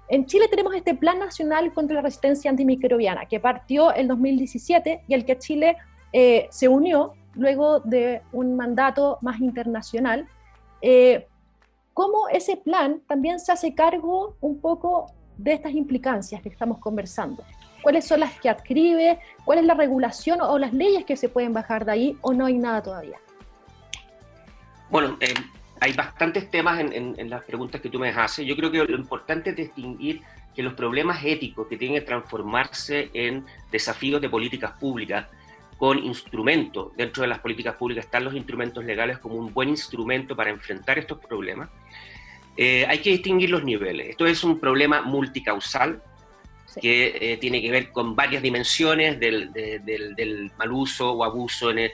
En 0.10 0.28
Chile 0.28 0.48
tenemos 0.48 0.76
este 0.76 0.94
Plan 0.94 1.18
Nacional 1.18 1.74
contra 1.74 1.96
la 1.96 2.02
Resistencia 2.04 2.52
Antimicrobiana 2.52 3.26
que 3.26 3.40
partió 3.40 3.92
el 3.96 4.08
2017 4.08 5.06
y 5.08 5.14
al 5.16 5.26
que 5.26 5.40
Chile 5.40 5.78
eh, 6.14 6.46
se 6.52 6.68
unió 6.68 7.14
luego 7.34 7.80
de 7.80 8.22
un 8.32 8.56
mandato 8.56 9.18
más 9.22 9.42
internacional 9.42 10.28
eh, 10.88 11.28
cómo 11.96 12.30
ese 12.30 12.58
plan 12.58 13.02
también 13.08 13.40
se 13.40 13.52
hace 13.52 13.74
cargo 13.74 14.38
un 14.40 14.62
poco 14.62 15.12
de 15.36 15.54
estas 15.54 15.72
implicancias 15.72 16.44
que 16.44 16.50
estamos 16.50 16.78
conversando. 16.78 17.44
¿Cuáles 17.82 18.06
son 18.06 18.20
las 18.20 18.40
que 18.40 18.50
adscribe? 18.50 19.20
¿Cuál 19.44 19.60
es 19.60 19.66
la 19.66 19.74
regulación 19.74 20.42
o 20.42 20.60
las 20.60 20.74
leyes 20.74 21.04
que 21.04 21.18
se 21.18 21.28
pueden 21.28 21.54
bajar 21.54 21.86
de 21.86 21.92
ahí 21.92 22.18
o 22.22 22.34
no 22.34 22.46
hay 22.46 22.60
nada 22.60 22.84
todavía? 22.84 23.18
Bueno, 24.92 25.18
eh, 25.22 25.34
hay 25.80 25.94
bastantes 25.94 26.52
temas 26.52 26.80
en, 26.80 27.16
en, 27.18 27.30
las 27.32 27.44
preguntas 27.44 27.82
que 27.82 27.90
tú 27.90 27.98
me 27.98 28.10
haces. 28.10 28.46
Yo 28.46 28.56
creo 28.56 28.70
que 28.70 28.84
lo 28.84 28.98
importante 28.98 29.50
es 29.50 29.56
distinguir 29.56 30.22
que 30.54 30.62
los 30.62 30.76
problemas 30.76 31.26
éticos 31.26 31.66
que 31.68 31.78
tienen 31.78 32.00
que 32.00 32.06
transformarse 32.06 33.10
en 33.14 33.44
desafíos 33.72 34.22
de 34.22 34.30
políticas 34.30 34.78
públicas 34.78 35.26
con 35.78 36.00
instrumentos. 36.00 36.96
Dentro 36.96 37.22
de 37.22 37.28
las 37.28 37.40
políticas 37.40 37.76
públicas 37.76 38.06
están 38.06 38.24
los 38.24 38.34
instrumentos 38.34 38.84
legales 38.84 39.18
como 39.20 39.36
un 39.36 39.54
buen 39.54 39.70
instrumento 39.70 40.36
para 40.36 40.50
enfrentar 40.50 40.98
estos 40.98 41.20
problemas. 41.20 41.70
Eh, 42.58 42.86
hay 42.88 43.00
que 43.00 43.10
distinguir 43.12 43.50
los 43.50 43.64
niveles. 43.64 44.10
Esto 44.10 44.26
es 44.26 44.44
un 44.44 44.60
problema 44.60 45.02
multicausal 45.02 46.02
que 46.82 47.18
eh, 47.20 47.38
tiene 47.38 47.62
que 47.62 47.72
ver 47.72 47.92
con 47.92 48.16
varias 48.16 48.42
dimensiones 48.42 49.20
del, 49.20 49.52
del, 49.54 50.52
mal 50.58 50.72
uso 50.72 51.12
o 51.12 51.24
abuso 51.24 51.72
en 51.72 51.92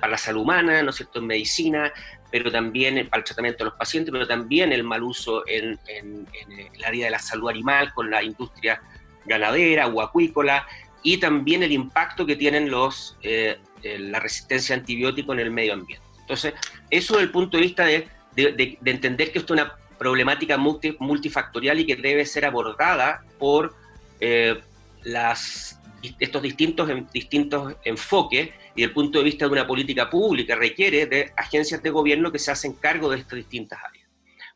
para 0.00 0.12
la 0.12 0.18
salud 0.18 0.42
humana, 0.42 0.82
¿no 0.82 0.90
es 0.90 0.96
cierto?, 0.96 1.18
en 1.18 1.26
medicina, 1.26 1.92
pero 2.30 2.50
también 2.50 2.94
para 3.08 3.20
el 3.20 3.24
tratamiento 3.24 3.62
de 3.62 3.70
los 3.70 3.78
pacientes, 3.78 4.10
pero 4.10 4.26
también 4.26 4.72
el 4.72 4.82
mal 4.82 5.02
uso 5.02 5.46
en, 5.46 5.78
en, 5.86 6.26
en 6.32 6.74
el 6.74 6.84
área 6.84 7.04
de 7.04 7.10
la 7.10 7.18
salud 7.18 7.50
animal 7.50 7.92
con 7.92 8.10
la 8.10 8.22
industria 8.22 8.80
ganadera 9.26 9.86
o 9.88 10.00
acuícola, 10.00 10.66
y 11.06 11.18
también 11.18 11.62
el 11.62 11.70
impacto 11.70 12.26
que 12.26 12.34
tienen 12.34 12.68
los, 12.68 13.16
eh, 13.22 13.58
la 13.84 14.18
resistencia 14.18 14.74
antibiótico 14.74 15.32
en 15.34 15.38
el 15.38 15.52
medio 15.52 15.74
ambiente. 15.74 16.04
Entonces, 16.18 16.54
eso 16.90 17.14
desde 17.14 17.26
el 17.26 17.30
punto 17.30 17.56
de 17.56 17.62
vista 17.62 17.84
de, 17.84 18.08
de, 18.34 18.78
entender 18.84 19.30
que 19.30 19.38
esto 19.38 19.54
es 19.54 19.60
una 19.60 19.76
problemática 19.96 20.58
multifactorial 20.58 21.78
y 21.78 21.86
que 21.86 21.94
debe 21.94 22.26
ser 22.26 22.44
abordada 22.44 23.22
por 23.38 23.76
eh, 24.18 24.60
las, 25.04 25.78
estos 26.18 26.42
distintos, 26.42 26.90
distintos 27.12 27.76
enfoques 27.84 28.48
y 28.74 28.80
desde 28.80 28.84
el 28.86 28.92
punto 28.92 29.18
de 29.20 29.26
vista 29.26 29.44
de 29.46 29.52
una 29.52 29.66
política 29.66 30.10
pública 30.10 30.56
requiere 30.56 31.06
de 31.06 31.32
agencias 31.36 31.80
de 31.84 31.90
gobierno 31.90 32.32
que 32.32 32.40
se 32.40 32.50
hacen 32.50 32.72
cargo 32.72 33.10
de 33.10 33.18
estas 33.18 33.36
distintas 33.36 33.78
áreas. 33.78 33.95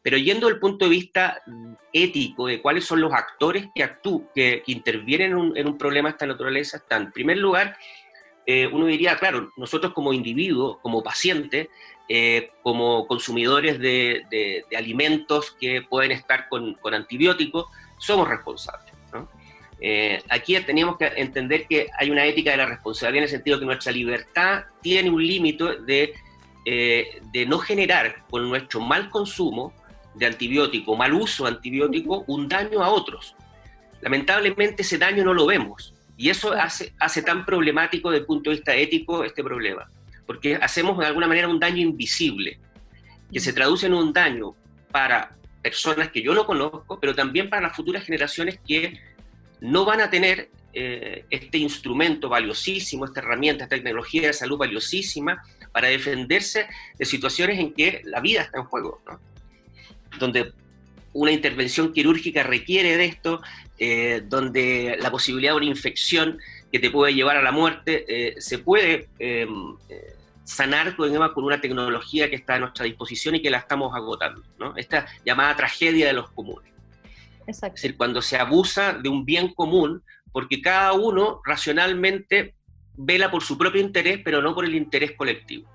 Pero 0.02 0.16
yendo 0.16 0.47
del 0.47 0.59
punto 0.59 0.87
de 0.87 0.90
vista 0.90 1.42
mm, 1.47 1.73
ético 1.92 2.47
de 2.47 2.62
cuáles 2.62 2.85
son 2.85 3.00
los 3.00 3.12
actores 3.12 3.66
que, 3.75 3.83
actúan, 3.83 4.28
que, 4.35 4.62
intervienen 4.66 5.52
en 5.54 5.66
un, 5.66 5.78
problema 5.78 6.09
de 6.09 6.12
esta 6.12 6.26
naturaleza, 6.26 6.78
están, 6.78 7.04
en 7.04 7.12
primer 7.12 7.37
lugar, 7.38 7.76
eh, 8.47 8.66
uno 8.66 8.87
diría, 8.87 9.16
claro, 9.16 9.52
nosotros 9.57 9.92
como 9.92 10.12
individuos, 10.12 10.78
como 10.83 11.02
pacientes, 11.02 11.69
eh, 12.09 12.50
como 12.62 13.07
consumidores 13.07 13.78
de, 13.78 14.64
alimentos 14.76 15.52
que 15.52 15.83
pueden 15.83 16.12
estar 16.12 16.49
con, 16.49 16.76
antibióticos, 16.83 17.66
somos 17.99 18.28
responsables. 18.28 18.92
Eh, 19.83 20.23
aquí 20.28 20.59
tenemos 20.61 20.99
que 20.99 21.07
entender 21.16 21.66
que 21.66 21.87
hay 21.99 22.11
una 22.11 22.26
ética 22.26 22.50
de 22.50 22.59
la 22.59 22.66
responsabilidad 22.66 23.19
en 23.19 23.23
el 23.23 23.30
sentido 23.30 23.59
que 23.59 23.64
nuestra 23.64 23.92
libertad 23.92 24.64
tiene 24.83 25.09
un 25.09 25.26
límite 25.26 25.64
de, 25.87 26.12
de 26.64 27.47
no 27.47 27.59
generar 27.59 28.25
con 28.28 28.47
nuestro 28.49 28.80
mal 28.80 29.09
consumo 29.09 29.73
de 30.14 30.26
antibiótico, 30.26 30.97
mal 30.97 31.12
uso 31.14 31.45
de 31.45 31.50
antibiótico, 31.50 32.25
un 32.26 32.49
daño 32.49 32.83
a 32.83 32.88
otros. 32.88 33.35
Lamentablemente 34.00 34.83
ese 34.83 34.99
daño 34.99 35.25
no 35.25 35.35
lo 35.35 35.47
vemos 35.47 35.95
y 36.17 36.29
eso 36.29 36.52
hace, 36.52 36.93
hace 36.99 37.23
tan 37.23 37.47
problemático 37.47 38.11
desde 38.11 38.21
el 38.21 38.26
punto 38.26 38.50
de 38.50 38.57
vista 38.57 38.75
ético 38.75 39.25
este 39.25 39.43
problema, 39.43 39.90
porque 40.26 40.57
hacemos 40.57 40.99
de 40.99 41.07
alguna 41.07 41.26
manera 41.26 41.49
un 41.49 41.59
daño 41.59 41.79
invisible, 41.79 42.59
que 43.33 43.40
se 43.40 43.52
traduce 43.52 43.87
en 43.87 43.95
un 43.95 44.12
daño 44.12 44.55
para 44.90 45.35
personas 45.62 46.11
que 46.11 46.23
yo 46.23 46.35
no 46.35 46.45
conozco, 46.45 46.99
pero 47.00 47.14
también 47.14 47.49
para 47.49 47.62
las 47.62 47.76
futuras 47.76 48.05
generaciones 48.05 48.59
que 48.67 49.00
no 49.61 49.85
van 49.85 50.00
a 50.02 50.11
tener 50.11 50.50
eh, 50.73 51.25
este 51.31 51.59
instrumento 51.59 52.29
valiosísimo, 52.29 53.05
esta 53.05 53.21
herramienta, 53.21 53.64
esta 53.64 53.76
tecnología 53.76 54.26
de 54.26 54.33
salud 54.33 54.59
valiosísima 54.59 55.43
para 55.73 55.88
defenderse 55.88 56.69
de 56.99 57.05
situaciones 57.05 57.59
en 57.59 57.73
que 57.73 58.02
la 58.05 58.21
vida 58.21 58.43
está 58.43 58.59
en 58.59 58.64
juego. 58.64 59.00
¿no? 59.07 59.19
Donde 60.19 60.52
una 61.12 61.33
intervención 61.33 61.93
quirúrgica 61.93 62.43
requiere 62.43 62.97
de 62.97 63.05
esto, 63.07 63.40
eh, 63.79 64.23
donde 64.26 64.99
la 65.00 65.11
posibilidad 65.11 65.52
de 65.52 65.57
una 65.57 65.67
infección 65.67 66.38
que 66.71 66.79
te 66.79 66.90
puede 66.90 67.14
llevar 67.14 67.37
a 67.37 67.43
la 67.43 67.52
muerte 67.52 68.05
eh, 68.09 68.35
se 68.40 68.59
puede 68.59 69.09
eh, 69.19 69.47
sanar 70.45 70.95
con, 70.97 71.12
con 71.33 71.45
una 71.45 71.61
tecnología 71.61 72.31
que 72.31 72.37
está 72.37 72.55
a 72.55 72.59
nuestra 72.61 72.85
disposición 72.85 73.35
y 73.35 73.43
que 73.43 73.50
la 73.50 73.59
estamos 73.59 73.95
agotando. 73.95 74.43
¿no? 74.59 74.76
Esta 74.76 75.07
llamada 75.25 75.57
tragedia 75.57 76.07
de 76.07 76.12
los 76.12 76.31
comunes. 76.31 76.71
Es 77.47 77.61
decir, 77.61 77.97
cuando 77.97 78.23
se 78.23 78.37
abusa 78.37 78.93
de 78.93 79.09
un 79.09 79.25
bien 79.25 79.49
común, 79.52 80.02
porque 80.31 80.61
cada 80.61 80.93
uno 80.93 81.40
racionalmente 81.45 82.55
vela 82.97 83.31
por 83.31 83.43
su 83.43 83.59
propio 83.59 83.81
interés, 83.81 84.21
pero 84.25 84.40
no 84.43 84.55
por 84.55 84.64
el 84.64 84.75
interés 84.75 85.12
colectivo. 85.12 85.69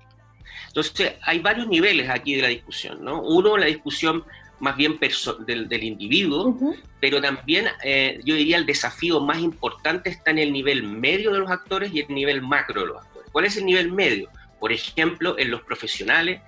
Entonces, 0.68 1.14
hay 1.22 1.38
varios 1.38 1.68
niveles 1.68 2.08
aquí 2.08 2.34
de 2.36 2.42
la 2.42 2.48
discusión, 2.48 3.04
¿no? 3.04 3.22
Uno, 3.22 3.56
la 3.56 3.66
discusión 3.66 4.24
más 4.58 4.76
bien 4.76 4.98
del, 5.46 5.68
del, 5.68 5.84
individuo, 5.84 6.58
pero 7.00 7.20
también 7.20 7.66
eh, 7.84 8.20
yo 8.24 8.34
diría 8.34 8.56
el 8.56 8.64
desafío 8.64 9.20
más 9.20 9.38
importante 9.38 10.08
está 10.08 10.30
en 10.30 10.38
el 10.38 10.52
nivel 10.52 10.82
medio 10.82 11.32
de 11.32 11.40
los 11.40 11.50
actores 11.50 11.92
y 11.92 12.00
el 12.00 12.08
nivel 12.08 12.40
macro 12.40 12.80
de 12.80 12.86
los 12.86 12.96
actores. 12.96 13.28
¿Cuál 13.32 13.44
es 13.44 13.56
el 13.56 13.66
nivel 13.66 13.92
medio? 13.92 14.30
Por 14.58 14.72
ejemplo, 14.72 15.38
en 15.38 15.50
los 15.50 15.62
profesionales 15.62 16.40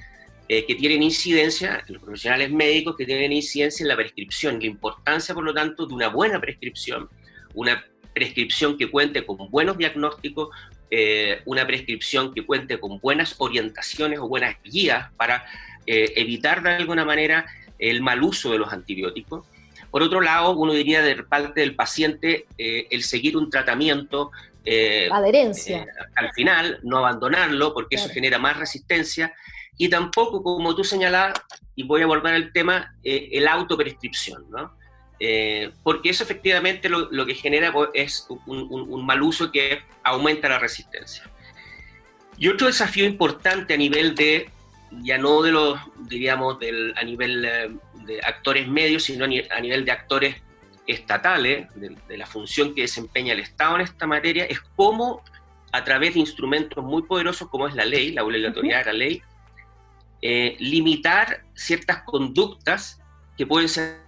eh, 0.48 0.64
que 0.64 0.74
tienen 0.74 1.02
incidencia, 1.02 1.82
en 1.86 1.94
los 1.94 2.02
profesionales 2.02 2.50
médicos 2.50 2.96
que 2.96 3.04
tienen 3.04 3.32
incidencia 3.32 3.84
en 3.84 3.88
la 3.88 3.96
prescripción, 3.96 4.58
la 4.58 4.66
importancia, 4.66 5.34
por 5.34 5.44
lo 5.44 5.52
tanto, 5.52 5.86
de 5.86 5.92
una 5.92 6.08
buena 6.08 6.40
prescripción, 6.40 7.10
una 7.54 7.84
prescripción 8.14 8.78
que 8.78 8.90
cuente 8.90 9.26
con 9.26 9.36
buenos 9.50 9.76
diagnósticos, 9.76 10.48
eh, 10.90 11.42
una 11.45 11.66
prescripción 11.66 12.33
que 12.33 12.47
cuente 12.47 12.80
con 12.80 12.99
buenas 12.99 13.35
orientaciones 13.38 14.18
o 14.21 14.28
buenas 14.28 14.57
guías 14.64 15.12
para 15.16 15.45
eh, 15.87 16.12
evitar 16.16 16.62
de 16.62 16.71
alguna 16.71 17.04
manera 17.04 17.45
el 17.78 18.00
mal 18.00 18.23
uso 18.23 18.50
de 18.52 18.59
los 18.59 18.73
antibióticos. 18.73 19.47
Por 19.90 20.02
otro 20.02 20.21
lado, 20.21 20.57
uno 20.57 20.73
diría 20.73 21.02
de 21.02 21.23
parte 21.23 21.61
del 21.61 21.75
paciente 21.75 22.47
eh, 22.57 22.87
el 22.90 23.02
seguir 23.02 23.37
un 23.37 23.50
tratamiento. 23.50 24.30
Adherencia. 25.11 25.87
al 26.14 26.30
final, 26.33 26.78
no 26.83 26.99
abandonarlo, 26.99 27.73
porque 27.73 27.97
eso 27.97 28.09
genera 28.11 28.38
más 28.38 28.57
resistencia. 28.57 29.33
Y 29.78 29.88
tampoco, 29.88 30.42
como 30.42 30.75
tú 30.75 30.85
señalabas, 30.85 31.40
y 31.75 31.85
voy 31.85 32.02
a 32.02 32.07
volver 32.07 32.35
al 32.35 32.52
tema, 32.52 32.95
el 33.02 33.49
autoprescripción, 33.49 34.50
¿no? 34.50 34.77
Eh, 35.20 35.72
porque 35.82 36.10
eso 36.10 36.22
efectivamente 36.22 36.88
lo, 36.88 37.26
que 37.26 37.34
genera 37.34 37.72
pues, 37.72 37.90
es 37.94 38.26
un, 38.46 39.04
mal 39.04 39.22
uso 39.22 39.50
que 39.50 39.80
aumenta 40.02 40.48
la 40.48 40.58
resistencia. 40.58 41.25
Y 42.37 42.48
otro 42.48 42.68
desafío 42.68 43.04
importante 43.04 43.75
a 43.75 43.76
nivel 43.76 44.14
de, 44.14 44.48
ya 45.02 45.18
no 45.18 45.42
de 45.42 45.52
los, 45.52 45.80
diríamos, 46.08 46.58
del, 46.60 46.94
a 46.96 47.02
nivel 47.02 47.44
eh, 47.44 47.70
de 48.04 48.20
actores 48.22 48.68
medios, 48.68 49.04
sino 49.04 49.25
a 49.25 49.60
nivel 49.60 49.84
de 49.84 49.90
actores 49.90 50.37
estatales, 50.87 51.68
de, 51.75 52.16
la 52.16 52.26
función 52.26 52.75
que 52.75 52.82
desempeña 52.82 53.32
el 53.32 53.40
Estado 53.40 53.75
en 53.76 53.82
esta 53.82 54.06
materia, 54.06 54.44
es 54.44 54.60
cómo 54.76 55.22
a 55.72 55.84
través 55.84 56.14
de 56.14 56.20
instrumentos 56.20 56.82
muy 56.82 57.02
poderosos 57.02 57.48
como 57.48 57.68
es 57.68 57.75
la 57.75 57.84
ley, 57.84 58.12
la 58.12 58.25
obligatoriedad 58.25 58.78
de 58.78 58.84
la 58.87 58.92
ley, 58.92 59.22
eh, 60.22 60.56
limitar 60.58 61.42
ciertas 61.54 62.02
conductas 62.04 63.00
que 63.37 63.46
pueden 63.46 63.68
ser 63.68 64.07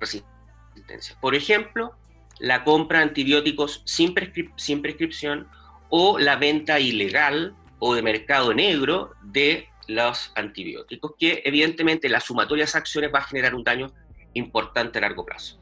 resistencia. 0.00 1.16
Por 1.20 1.34
ejemplo, 1.34 1.94
la 2.38 2.64
compra 2.64 2.98
de 2.98 3.04
antibióticos 3.04 3.82
sin, 3.84 4.14
prescripción 4.14 5.48
o 5.88 6.18
la 6.18 6.36
venta 6.36 6.78
ilegal 6.78 7.54
o 7.78 7.94
de 7.94 8.02
mercado 8.02 8.54
negro 8.54 9.12
de 9.22 9.68
los 9.86 10.32
antibióticos, 10.34 11.12
que 11.18 11.42
evidentemente 11.44 12.08
las 12.08 12.24
sumatorias 12.24 12.74
acciones 12.74 13.10
va 13.12 13.20
a 13.20 13.22
generar 13.22 13.54
un 13.54 13.64
daño 13.64 13.90
importante 14.34 14.98
a 14.98 15.02
largo 15.02 15.24
plazo. 15.24 15.58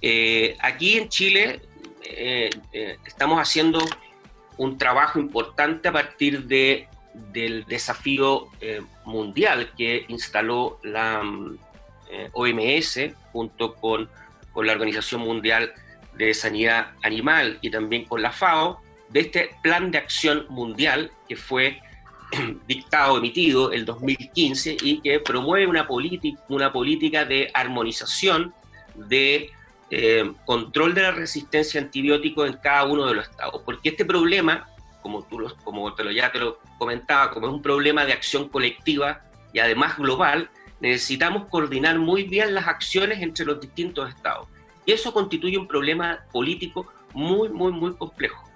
Eh, 0.00 0.56
aquí 0.60 0.96
en 0.96 1.08
Chile 1.10 1.60
eh, 2.02 2.48
eh, 2.72 2.96
estamos 3.04 3.38
haciendo 3.38 3.84
un 4.56 4.78
trabajo 4.78 5.18
importante 5.18 5.88
a 5.88 5.92
partir 5.92 6.44
de, 6.44 6.88
del 7.14 7.64
desafío 7.66 8.48
mundial 9.04 9.72
que 9.76 10.06
instaló 10.08 10.78
la, 10.82 11.22
mm, 11.22 11.58
eh, 12.10 12.28
OMS, 12.32 13.14
junto 13.32 13.74
con, 13.74 14.08
con 14.52 14.66
la 14.66 14.72
Organización 14.72 15.22
Mundial 15.22 15.72
de 16.16 16.34
Sanidad 16.34 16.88
Animal 17.02 17.58
y 17.62 17.70
también 17.70 18.04
con 18.04 18.22
la 18.22 18.32
FAO, 18.32 18.80
de 19.08 19.20
este 19.20 19.50
plan 19.62 19.90
de 19.90 19.98
acción 19.98 20.46
mundial 20.48 21.10
que 21.28 21.36
fue 21.36 21.80
dictado, 22.66 23.18
emitido 23.18 23.72
el 23.72 23.84
2015 23.84 24.76
y 24.82 25.00
que 25.00 25.20
promueve 25.20 25.66
una, 25.66 25.86
una 26.48 26.72
política 26.72 27.24
de 27.24 27.50
armonización 27.52 28.54
de 28.94 29.50
eh, 29.90 30.32
control 30.44 30.94
de 30.94 31.02
la 31.02 31.10
resistencia 31.10 31.80
a 31.80 31.84
antibióticos 31.84 32.48
en 32.48 32.56
cada 32.58 32.84
uno 32.84 33.06
de 33.06 33.14
los 33.14 33.28
estados. 33.28 33.62
Porque 33.64 33.90
este 33.90 34.04
problema, 34.04 34.68
como, 35.02 35.24
tú 35.24 35.44
como 35.64 35.92
te 35.94 36.04
lo, 36.04 36.12
ya 36.12 36.30
te 36.30 36.38
lo 36.38 36.58
comentaba, 36.78 37.30
como 37.32 37.48
es 37.48 37.52
un 37.52 37.62
problema 37.62 38.04
de 38.04 38.12
acción 38.12 38.48
colectiva 38.48 39.22
y 39.52 39.58
además 39.58 39.96
global, 39.96 40.48
necesitamos 40.80 41.46
coordinar 41.48 41.98
muy 41.98 42.24
bien 42.24 42.54
las 42.54 42.66
acciones 42.66 43.20
entre 43.20 43.44
los 43.44 43.60
distintos 43.60 44.08
estados. 44.08 44.48
Y 44.86 44.92
eso 44.92 45.12
constituye 45.12 45.58
un 45.58 45.68
problema 45.68 46.20
político 46.32 46.90
muy, 47.12 47.48
muy, 47.50 47.72
muy 47.72 47.94
complejo. 47.94 48.48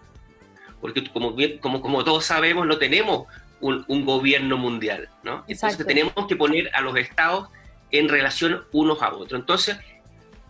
Porque 0.81 1.05
como, 1.13 1.37
como, 1.61 1.81
como 1.81 2.05
todos 2.05 2.25
sabemos, 2.25 2.67
no 2.67 2.79
tenemos 2.79 3.27
un, 3.61 4.05
gobierno 4.05 4.59
mundial, 4.59 5.09
¿no? 5.23 5.45
Entonces 5.49 5.87
tenemos 5.87 6.13
que 6.29 6.37
poner 6.37 6.71
a 6.75 6.83
los 6.83 6.97
estados 6.97 7.49
en 7.91 8.09
relación 8.09 8.65
unos 8.73 9.01
a 9.01 9.15
otros. 9.15 9.41
Entonces, 9.41 9.79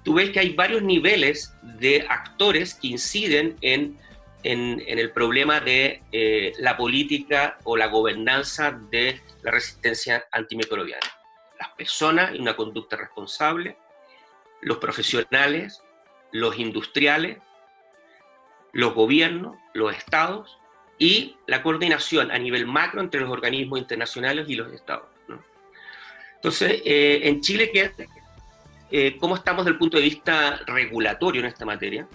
tú 0.02 0.14
ves 0.14 0.30
que 0.30 0.40
hay 0.40 0.54
varios 0.54 0.82
niveles 0.82 1.54
de 1.62 2.04
actores 2.08 2.74
que 2.74 2.88
inciden 2.88 3.56
en, 3.60 3.96
en, 4.42 4.82
el 4.86 5.10
problema 5.12 5.60
de 5.60 6.02
eh, 6.10 6.52
la 6.58 6.76
política 6.76 7.58
o 7.62 7.76
la 7.76 7.86
gobernanza 7.86 8.72
de 8.90 9.20
la 9.42 9.52
resistencia 9.52 10.24
antimicrobiana 10.32 11.06
las 11.64 11.76
personas 11.76 12.34
y 12.34 12.38
una 12.38 12.56
conducta 12.56 12.96
responsable, 12.96 13.76
los 14.60 14.78
profesionales, 14.78 15.82
los 16.32 16.58
industriales, 16.58 17.38
los 18.72 18.94
gobiernos, 18.94 19.56
los 19.72 19.94
estados 19.94 20.58
y 20.98 21.36
la 21.46 21.62
coordinación 21.62 22.30
a 22.30 22.38
nivel 22.38 22.66
macro 22.66 23.00
entre 23.00 23.20
los 23.20 23.30
organismos 23.30 23.78
internacionales 23.78 24.46
y 24.48 24.54
los 24.54 24.72
estados. 24.72 25.06
Entonces, 26.36 26.82
eh, 26.84 27.20
en 27.24 27.40
Chile, 27.40 27.70
que 27.72 27.90
eh, 28.90 29.16
cómo 29.18 29.34
estamos 29.34 29.64
desde 29.64 29.72
el 29.72 29.78
punto 29.78 29.96
de 29.96 30.02
vista 30.02 30.60
regulatorio 30.66 31.40
en 31.40 31.46
esta 31.46 31.64
materia. 31.64 32.06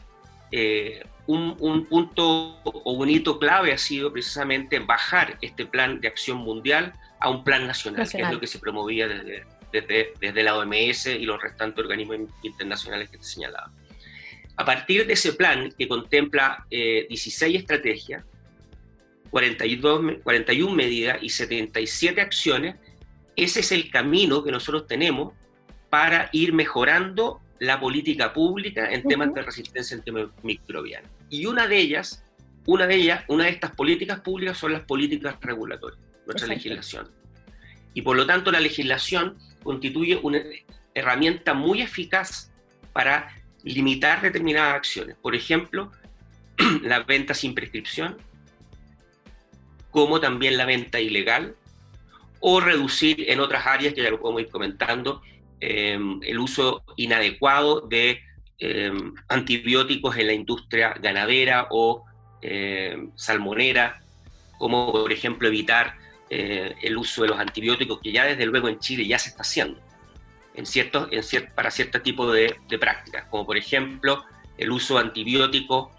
Eh, 0.52 1.04
un, 1.26 1.86
punto 1.86 2.62
o 2.64 2.92
un 2.92 3.10
hito 3.10 3.38
clave 3.38 3.72
ha 3.72 3.78
sido 3.78 4.12
precisamente 4.12 4.80
bajar 4.80 5.38
este 5.42 5.66
plan 5.66 6.00
de 6.00 6.08
acción 6.08 6.38
mundial 6.38 6.94
a 7.20 7.30
un 7.30 7.44
plan 7.44 7.68
nacional, 7.68 8.10
que 8.10 8.22
es 8.22 8.32
lo 8.32 8.40
que 8.40 8.48
se 8.48 8.60
promovía 8.60 9.08
desde, 9.08 9.46
desde, 9.72 10.14
desde, 10.20 10.44
la 10.44 10.58
OMS 10.58 11.08
y 11.08 11.26
los 11.26 11.42
restantes 11.42 11.80
organismos 11.80 12.20
internacionales 12.44 13.10
que 13.10 13.18
te 13.18 13.24
señalaba. 13.24 13.72
A 14.56 14.66
partir 14.66 15.08
de 15.08 15.14
ese 15.14 15.34
plan, 15.34 15.72
que 15.78 15.88
contempla 15.88 16.66
16 16.70 17.42
eh, 17.42 17.58
estrategias, 17.58 18.26
42, 19.30 20.18
41 20.24 20.76
medidas 20.76 21.18
y 21.22 21.30
77 21.30 22.20
acciones, 22.20 22.76
ese 23.36 23.62
es 23.62 23.72
el 23.72 23.90
camino 23.90 24.44
que 24.44 24.52
nosotros 24.52 24.88
tenemos 24.88 25.34
para 25.90 26.30
ir 26.34 26.54
mejorando 26.54 27.42
la 27.60 27.80
política 27.80 28.34
pública 28.34 28.92
en 28.92 29.04
temas 29.04 29.34
de 29.34 29.42
resistencia 29.42 29.98
antimicrobiana. 29.98 31.08
Y 31.30 31.46
una 31.46 31.68
de 31.68 31.78
ellas, 31.78 32.24
una 32.66 32.88
de 32.88 32.96
ellas, 32.96 33.24
una 33.28 33.46
de 33.46 33.52
estas 33.52 33.72
políticas 33.72 34.22
públicas 34.22 34.58
son 34.58 34.74
las 34.74 34.82
políticas 34.82 35.36
regulatorias, 35.42 36.00
nuestra 36.34 36.54
legislación. 36.54 37.10
Y 37.94 38.02
por 38.02 38.16
lo 38.16 38.26
tanto 38.26 38.52
la 38.52 38.60
legislación 38.60 39.38
constituye 39.64 40.20
una 40.22 40.42
herramienta 40.94 41.54
muy 41.54 41.82
eficaz 41.82 42.52
para 42.94 43.36
limitar 43.64 44.22
determinadas 44.22 44.76
acciones. 44.76 45.16
Por 45.22 45.36
ejemplo, 45.36 45.92
la 46.84 47.02
venta 47.04 47.34
sin 47.34 47.54
prescripción, 47.54 48.18
como 49.92 50.20
también 50.20 50.58
la 50.58 50.66
venta 50.66 51.00
ilegal, 51.00 51.56
o 52.42 52.62
reducir 52.62 53.30
en 53.30 53.42
otras 53.42 53.66
áreas, 53.66 53.94
que 53.94 54.02
ya 54.02 54.10
lo 54.10 54.22
podemos 54.22 54.44
ir 54.44 54.50
comentando, 54.50 55.22
Em, 55.62 56.22
el 56.24 56.40
uso 56.40 56.84
inadecuado 56.96 57.82
de 57.82 58.22
em, 58.60 59.14
antibióticos 59.28 60.16
en 60.18 60.28
la 60.28 60.34
industria 60.34 60.94
ganadera 61.02 61.68
o 61.70 62.06
em, 62.42 63.12
salmonera, 63.16 64.02
como 64.58 64.92
por 64.94 65.12
ejemplo 65.12 65.50
evitar 65.50 65.98
eh, 66.30 66.76
el 66.82 66.98
uso 66.98 67.24
de 67.24 67.30
los 67.30 67.40
antibióticos 67.40 68.00
que 68.00 68.12
ya 68.12 68.26
desde 68.26 68.46
luego 68.46 68.70
en 68.70 68.80
Chile 68.80 69.08
ya 69.08 69.18
se 69.20 69.30
está 69.30 69.42
haciendo 69.42 69.80
en 70.54 70.66
ciertos, 70.66 71.10
en 71.12 71.24
para 71.56 71.72
cierto 71.72 72.02
tipo 72.02 72.32
de, 72.32 72.56
prácticas, 72.80 73.26
como 73.30 73.46
por 73.46 73.58
ejemplo 73.58 74.26
el 74.58 74.72
uso 74.72 74.96
de 74.96 75.02
antibióticos 75.02 75.90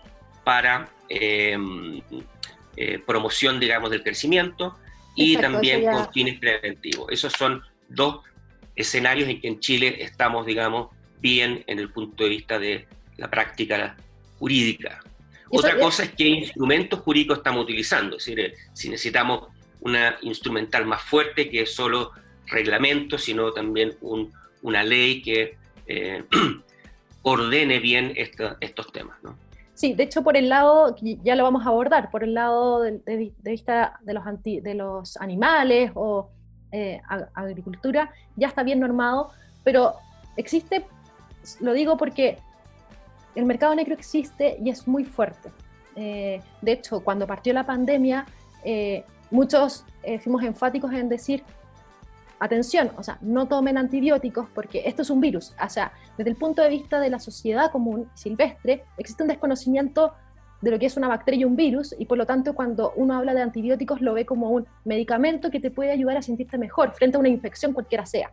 para 0.44 0.90
eh, 1.08 1.56
promoción, 3.06 3.58
digamos, 3.58 3.90
del 3.90 4.02
crecimiento 4.02 4.76
y 5.14 5.36
también 5.36 5.84
con 5.84 6.12
fines 6.12 6.38
preventivos. 6.38 7.10
Esos 7.10 7.32
son 7.32 7.62
dos 7.88 8.20
escenarios 8.76 9.28
en 9.28 9.40
que 9.40 9.48
en 9.48 9.60
Chile 9.60 10.02
estamos, 10.02 10.46
digamos, 10.46 10.88
bien 11.20 11.64
en 11.66 11.78
el 11.78 11.90
punto 11.90 12.24
de 12.24 12.30
vista 12.30 12.58
de 12.58 12.86
la 13.16 13.30
práctica 13.30 13.96
jurídica. 14.38 15.00
Otra 15.50 15.78
cosa 15.78 16.04
es 16.04 16.12
qué 16.12 16.28
instrumentos 16.28 17.00
jurídicos 17.00 17.38
estamos 17.38 17.64
utilizando, 17.64 18.16
es 18.16 18.24
decir, 18.24 18.40
eh, 18.40 18.54
si 18.72 18.88
necesitamos 18.88 19.48
una 19.80 20.16
instrumental 20.22 20.86
más 20.86 21.02
fuerte 21.02 21.50
que 21.50 21.66
solo 21.66 22.12
reglamento, 22.46 23.18
sino 23.18 23.52
también 23.52 23.96
una 24.62 24.82
ley 24.82 25.22
que 25.22 25.56
eh, 25.86 26.24
ordene 27.22 27.78
bien 27.78 28.14
estos 28.16 28.92
temas. 28.92 29.16
¿no? 29.22 29.36
Sí, 29.74 29.94
de 29.94 30.02
hecho 30.02 30.22
por 30.22 30.36
el 30.36 30.48
lado, 30.48 30.94
ya 31.00 31.34
lo 31.36 31.44
vamos 31.44 31.64
a 31.64 31.70
abordar, 31.70 32.10
por 32.10 32.22
el 32.22 32.34
lado 32.34 32.82
de, 32.82 33.32
vista 33.42 33.98
de 34.02 34.14
los, 34.14 34.24
de 34.44 34.74
los 34.74 35.16
animales 35.16 35.92
o 35.94 36.30
eh, 36.72 37.00
agricultura 37.34 38.12
ya 38.36 38.48
está 38.48 38.62
bien 38.62 38.78
normado, 38.78 39.32
pero 39.64 39.94
existe, 40.36 40.84
lo 41.60 41.72
digo 41.72 41.96
porque 41.96 42.38
el 43.34 43.44
mercado 43.46 43.74
negro 43.74 43.94
existe 43.94 44.58
y 44.62 44.70
es 44.70 44.86
muy 44.86 45.04
fuerte. 45.04 45.50
Eh, 45.96 46.40
de 46.60 46.72
hecho, 46.72 47.00
cuando 47.00 47.26
partió 47.26 47.52
la 47.52 47.64
pandemia, 47.64 48.26
muchos 49.30 49.84
fuimos 50.22 50.42
enfáticos 50.42 50.92
en 50.92 51.08
decir, 51.08 51.44
atención, 52.40 52.90
o 52.96 53.02
sea, 53.02 53.18
no 53.20 53.46
tomen 53.46 53.76
antibióticos 53.76 54.48
porque 54.54 54.82
esto 54.86 55.02
es 55.02 55.10
un 55.10 55.20
virus. 55.20 55.54
O 55.62 55.68
sea, 55.68 55.92
desde 56.16 56.30
el 56.30 56.36
punto 56.36 56.62
de 56.62 56.70
vista 56.70 56.98
de 56.98 57.10
la 57.10 57.18
sociedad 57.18 57.70
común 57.70 58.10
silvestre, 58.14 58.84
existe 58.96 59.22
un 59.22 59.28
desconocimiento 59.28 60.14
de 60.62 60.70
lo 60.70 60.78
que 60.78 60.86
es 60.86 60.96
una 60.96 61.08
bacteria 61.08 61.40
y 61.40 61.44
un 61.44 61.56
virus, 61.56 61.94
y 61.98 62.06
por 62.06 62.18
lo 62.18 62.26
tanto 62.26 62.54
cuando 62.54 62.92
uno 62.96 63.14
habla 63.14 63.34
de 63.34 63.42
antibióticos 63.42 64.00
lo 64.00 64.14
ve 64.14 64.26
como 64.26 64.50
un 64.50 64.66
medicamento 64.84 65.50
que 65.50 65.60
te 65.60 65.70
puede 65.70 65.92
ayudar 65.92 66.16
a 66.16 66.22
sentirte 66.22 66.58
mejor 66.58 66.92
frente 66.92 67.16
a 67.16 67.20
una 67.20 67.28
infección 67.28 67.72
cualquiera 67.72 68.04
sea. 68.04 68.30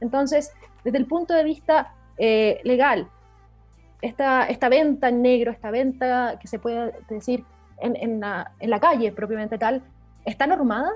Entonces, 0.00 0.52
desde 0.84 0.98
el 0.98 1.06
punto 1.06 1.34
de 1.34 1.44
vista 1.44 1.94
eh, 2.16 2.60
legal, 2.64 3.08
esta, 4.00 4.44
esta 4.44 4.68
venta 4.68 5.08
en 5.08 5.22
negro, 5.22 5.50
esta 5.50 5.70
venta 5.70 6.38
que 6.40 6.48
se 6.48 6.58
puede 6.58 6.94
decir 7.08 7.44
en, 7.78 7.96
en, 7.96 8.20
la, 8.20 8.52
en 8.60 8.70
la 8.70 8.80
calle 8.80 9.12
propiamente 9.12 9.58
tal, 9.58 9.82
¿está 10.28 10.46
normada? 10.46 10.90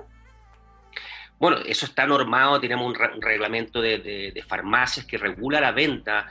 Bueno, 1.38 1.58
eso 1.66 1.86
está 1.86 2.06
normado, 2.06 2.60
tenemos 2.60 2.86
un, 2.86 3.20
reglamento 3.20 3.80
de, 3.80 4.44
farmacias 4.46 5.06
que 5.06 5.18
regula 5.18 5.60
la 5.60 5.72
venta 5.72 6.30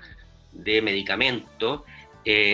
de 0.54 0.82
medicamentos 0.82 1.82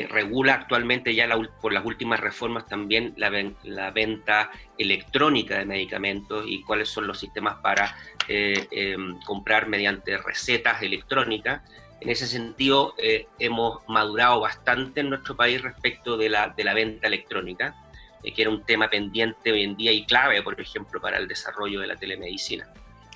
regula 0.09 0.53
actualmente 0.53 1.13
ya 1.13 1.27
por 1.61 1.73
las 1.73 1.85
últimas 1.85 2.19
reformas 2.19 2.65
también 2.67 3.13
la, 3.17 3.91
venta 3.91 4.49
electrónica 4.77 5.57
de 5.57 5.65
medicamentos 5.65 6.45
y 6.47 6.61
cuáles 6.63 6.89
son 6.89 7.05
los 7.05 7.19
sistemas 7.19 7.57
para 7.61 7.95
eh, 8.27 8.67
em, 8.71 9.19
comprar 9.21 9.67
mediante 9.67 10.17
recetas 10.17 10.81
electrónicas. 10.81 11.61
En 11.99 12.09
ese 12.09 12.27
sentido, 12.27 12.93
eh, 12.97 13.27
hemos 13.39 13.81
madurado 13.89 14.39
bastante 14.39 15.01
en 15.01 15.09
nuestro 15.09 15.35
país 15.35 15.61
respecto 15.61 16.15
de 16.15 16.29
la 16.29 16.73
venta 16.73 17.07
electrónica, 17.07 17.75
eh, 18.23 18.33
que 18.33 18.41
era 18.41 18.51
un 18.51 18.63
tema 18.63 18.89
pendiente 18.89 19.51
hoy 19.51 19.63
en 19.63 19.75
día 19.75 19.91
y 19.91 20.05
clave, 20.05 20.41
por 20.41 20.59
ejemplo, 20.59 20.99
para 21.01 21.17
el 21.17 21.27
desarrollo 21.27 21.81
de 21.81 21.87
la 21.87 21.95
telemedicina. 21.95 22.67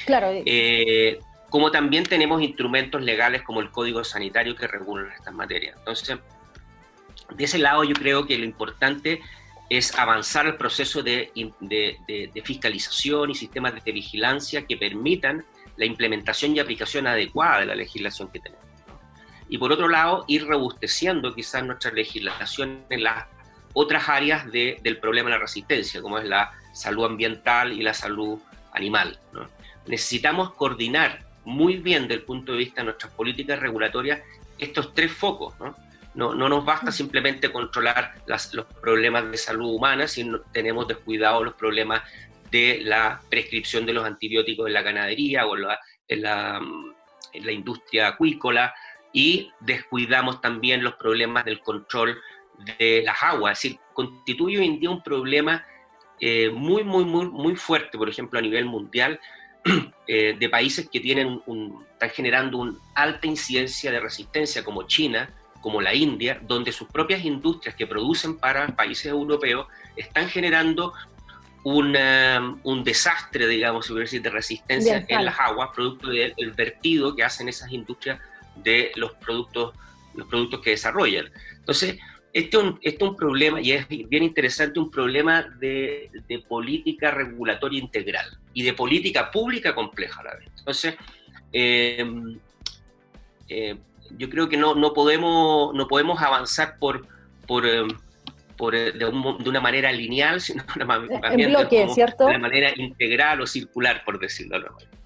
Claro. 0.06 0.32
como 1.50 1.70
también 1.70 2.04
tenemos 2.06 2.42
instrumentos 2.42 3.04
legales 3.04 3.44
como 3.44 3.60
el 3.60 3.70
Código 3.70 4.04
Sanitario 4.04 4.56
que 4.56 4.66
regulan 4.66 5.12
estas 5.12 5.34
materias. 5.34 5.76
Entonces, 5.78 6.18
de 7.36 7.44
ese 7.44 7.58
lado 7.58 7.84
yo 7.84 7.94
creo 7.94 8.26
que 8.26 8.38
lo 8.38 8.46
importante 8.46 9.22
es 9.72 9.98
avanzar 9.98 10.46
el 10.48 10.58
proceso 10.58 11.02
de, 11.02 11.32
fiscalización 12.44 13.32
y 13.32 13.36
sistemas 13.36 13.74
de 13.84 13.92
vigilancia 13.92 14.66
que 14.66 14.76
permitan 14.76 15.46
la 15.78 15.86
implementación 15.86 16.54
y 16.54 16.60
aplicación 16.60 17.08
adecuada 17.08 17.62
de 17.62 17.68
la 17.68 17.76
legislación 17.76 18.30
que 18.30 18.42
tenemos. 18.42 18.66
Y 19.48 19.58
por 19.58 19.72
otro 19.72 19.88
lado, 19.88 20.26
ir 20.28 20.46
robusteciendo 20.46 21.34
quizás 21.34 21.64
nuestra 21.64 21.92
legislación 21.92 22.84
en 22.90 23.04
las 23.04 23.28
otras 23.74 24.10
áreas 24.10 24.52
del 24.52 24.98
problema 25.00 25.30
de 25.30 25.36
la 25.36 25.42
resistencia, 25.42 26.02
como 26.02 26.18
es 26.18 26.26
la 26.26 26.52
salud 26.74 27.06
ambiental 27.06 27.74
y 27.74 27.82
la 27.82 27.94
salud 27.94 28.40
animal. 28.74 29.20
Necesitamos 29.88 30.54
coordinar 30.54 31.24
muy 31.44 31.78
bien 31.78 32.04
desde 32.04 32.16
el 32.16 32.24
punto 32.24 32.52
de 32.52 32.60
vista 32.60 32.82
de 32.82 32.86
nuestras 32.86 33.12
políticas 33.14 33.60
regulatorias 33.60 34.22
estos 34.58 34.94
tres 34.94 35.12
focos, 35.12 35.60
¿no? 35.60 35.76
No, 36.14 36.36
no 36.36 36.50
nos 36.50 36.66
basta 36.66 36.92
simplemente 36.92 37.52
controlar 37.52 38.16
los 38.26 38.66
problemas 38.82 39.32
de 39.32 39.38
salud 39.38 39.74
humana, 39.74 40.08
sino 40.08 40.42
tenemos 40.52 40.86
descuidados 40.88 41.44
los 41.44 41.54
problemas 41.54 42.02
de 42.52 42.82
la 42.84 43.22
prescripción 43.30 43.86
de 43.86 43.94
los 43.94 44.06
antibióticos 44.06 44.68
en 44.68 44.74
la 44.74 44.82
ganadería 44.82 45.46
o 45.46 45.56
en 45.56 45.62
la, 45.62 46.60
en 47.34 47.46
la 47.46 47.52
industria 47.52 48.10
acuícola 48.10 48.74
y 49.14 49.52
descuidamos 49.62 50.42
también 50.42 50.84
los 50.84 50.96
problemas 50.96 51.46
del 51.46 51.62
control 51.62 52.22
de 52.80 53.04
las 53.04 53.22
aguas. 53.22 53.58
Es 53.58 53.64
decir, 53.64 53.80
constituye 53.94 54.60
hoy 54.60 54.66
en 54.66 54.80
día 54.80 54.90
un 54.90 55.04
problema 55.04 55.66
eh, 56.20 56.50
muy, 56.50 56.84
muy, 56.84 57.04
muy, 57.04 57.28
muy 57.30 57.56
fuerte, 57.56 57.98
por 57.98 58.08
ejemplo, 58.08 58.38
a 58.38 58.42
nivel 58.42 58.66
mundial, 58.66 59.20
eh, 60.08 60.36
de 60.40 60.50
países 60.50 60.90
que 60.92 61.00
tienen 61.00 61.42
un, 61.46 61.84
están 61.92 62.10
generando 62.12 62.58
una 62.60 62.74
alta 62.96 63.28
incidencia 63.28 63.92
de 63.92 64.00
resistencia, 64.00 64.64
como 64.64 64.84
China, 64.84 65.30
como 65.62 65.82
la 65.82 65.94
India, 65.94 66.40
donde 66.42 66.72
sus 66.72 66.88
propias 66.88 67.24
industrias 67.24 67.76
que 67.76 67.88
producen 67.88 68.38
para 68.38 68.68
países 68.68 69.06
europeos 69.06 69.68
están 69.96 70.28
generando 70.28 70.94
un 71.64 72.84
desastre, 72.84 73.48
digamos, 73.48 73.88
de 73.94 74.30
resistencia 74.30 75.06
en 75.08 75.26
las 75.26 75.40
aguas, 75.40 75.70
producto 75.76 76.10
del 76.10 76.52
vertido 76.56 77.16
que 77.16 77.24
hacen 77.24 77.50
esas 77.50 77.72
industrias 77.72 78.20
de 78.56 78.92
los 78.96 79.14
productos, 79.14 79.76
los 80.16 80.28
productos 80.28 80.62
que 80.62 80.72
desarrollan. 80.72 81.32
Entonces, 81.58 82.00
este, 82.34 82.58
este 82.82 83.04
es 83.06 83.10
un, 83.10 83.16
problema, 83.16 83.62
y 83.62 83.74
es 83.74 83.88
bien 83.88 84.24
interesante, 84.24 84.80
un 84.80 84.90
problema 84.90 85.44
de, 85.60 86.10
política 86.48 87.12
regulatoria 87.12 87.80
integral 87.80 88.26
y 88.54 88.64
de 88.64 88.74
política 88.74 89.32
pública 89.32 89.76
compleja 89.76 90.22
a 90.22 90.24
la 90.24 90.36
vez. 90.36 90.50
Entonces, 90.58 90.96
eh, 91.52 92.06
eh, 93.50 93.76
yo 94.18 94.30
creo 94.30 94.50
que 94.50 94.58
no, 94.58 94.76
no, 94.76 94.94
podemos, 94.94 95.74
no 95.74 95.88
podemos 95.88 96.22
avanzar 96.22 96.78
por, 96.80 97.08
por, 97.48 97.66
eh, 97.66 97.84
por 98.58 98.76
eh, 98.76 98.92
de, 98.92 99.06
una 99.06 99.60
manera 99.60 99.92
lineal, 99.92 100.42
sino 100.42 100.64
de 100.76 100.84
una, 101.48 101.90
¿cierto? 101.94 102.28
de 102.28 102.38
manera 102.38 102.72
integral 102.76 103.42
o 103.42 103.48
circular, 103.48 104.04
por 104.06 104.20
decirlo 104.20 104.52
de 104.52 104.66
alguna 104.66 104.76
manera. 104.76 105.01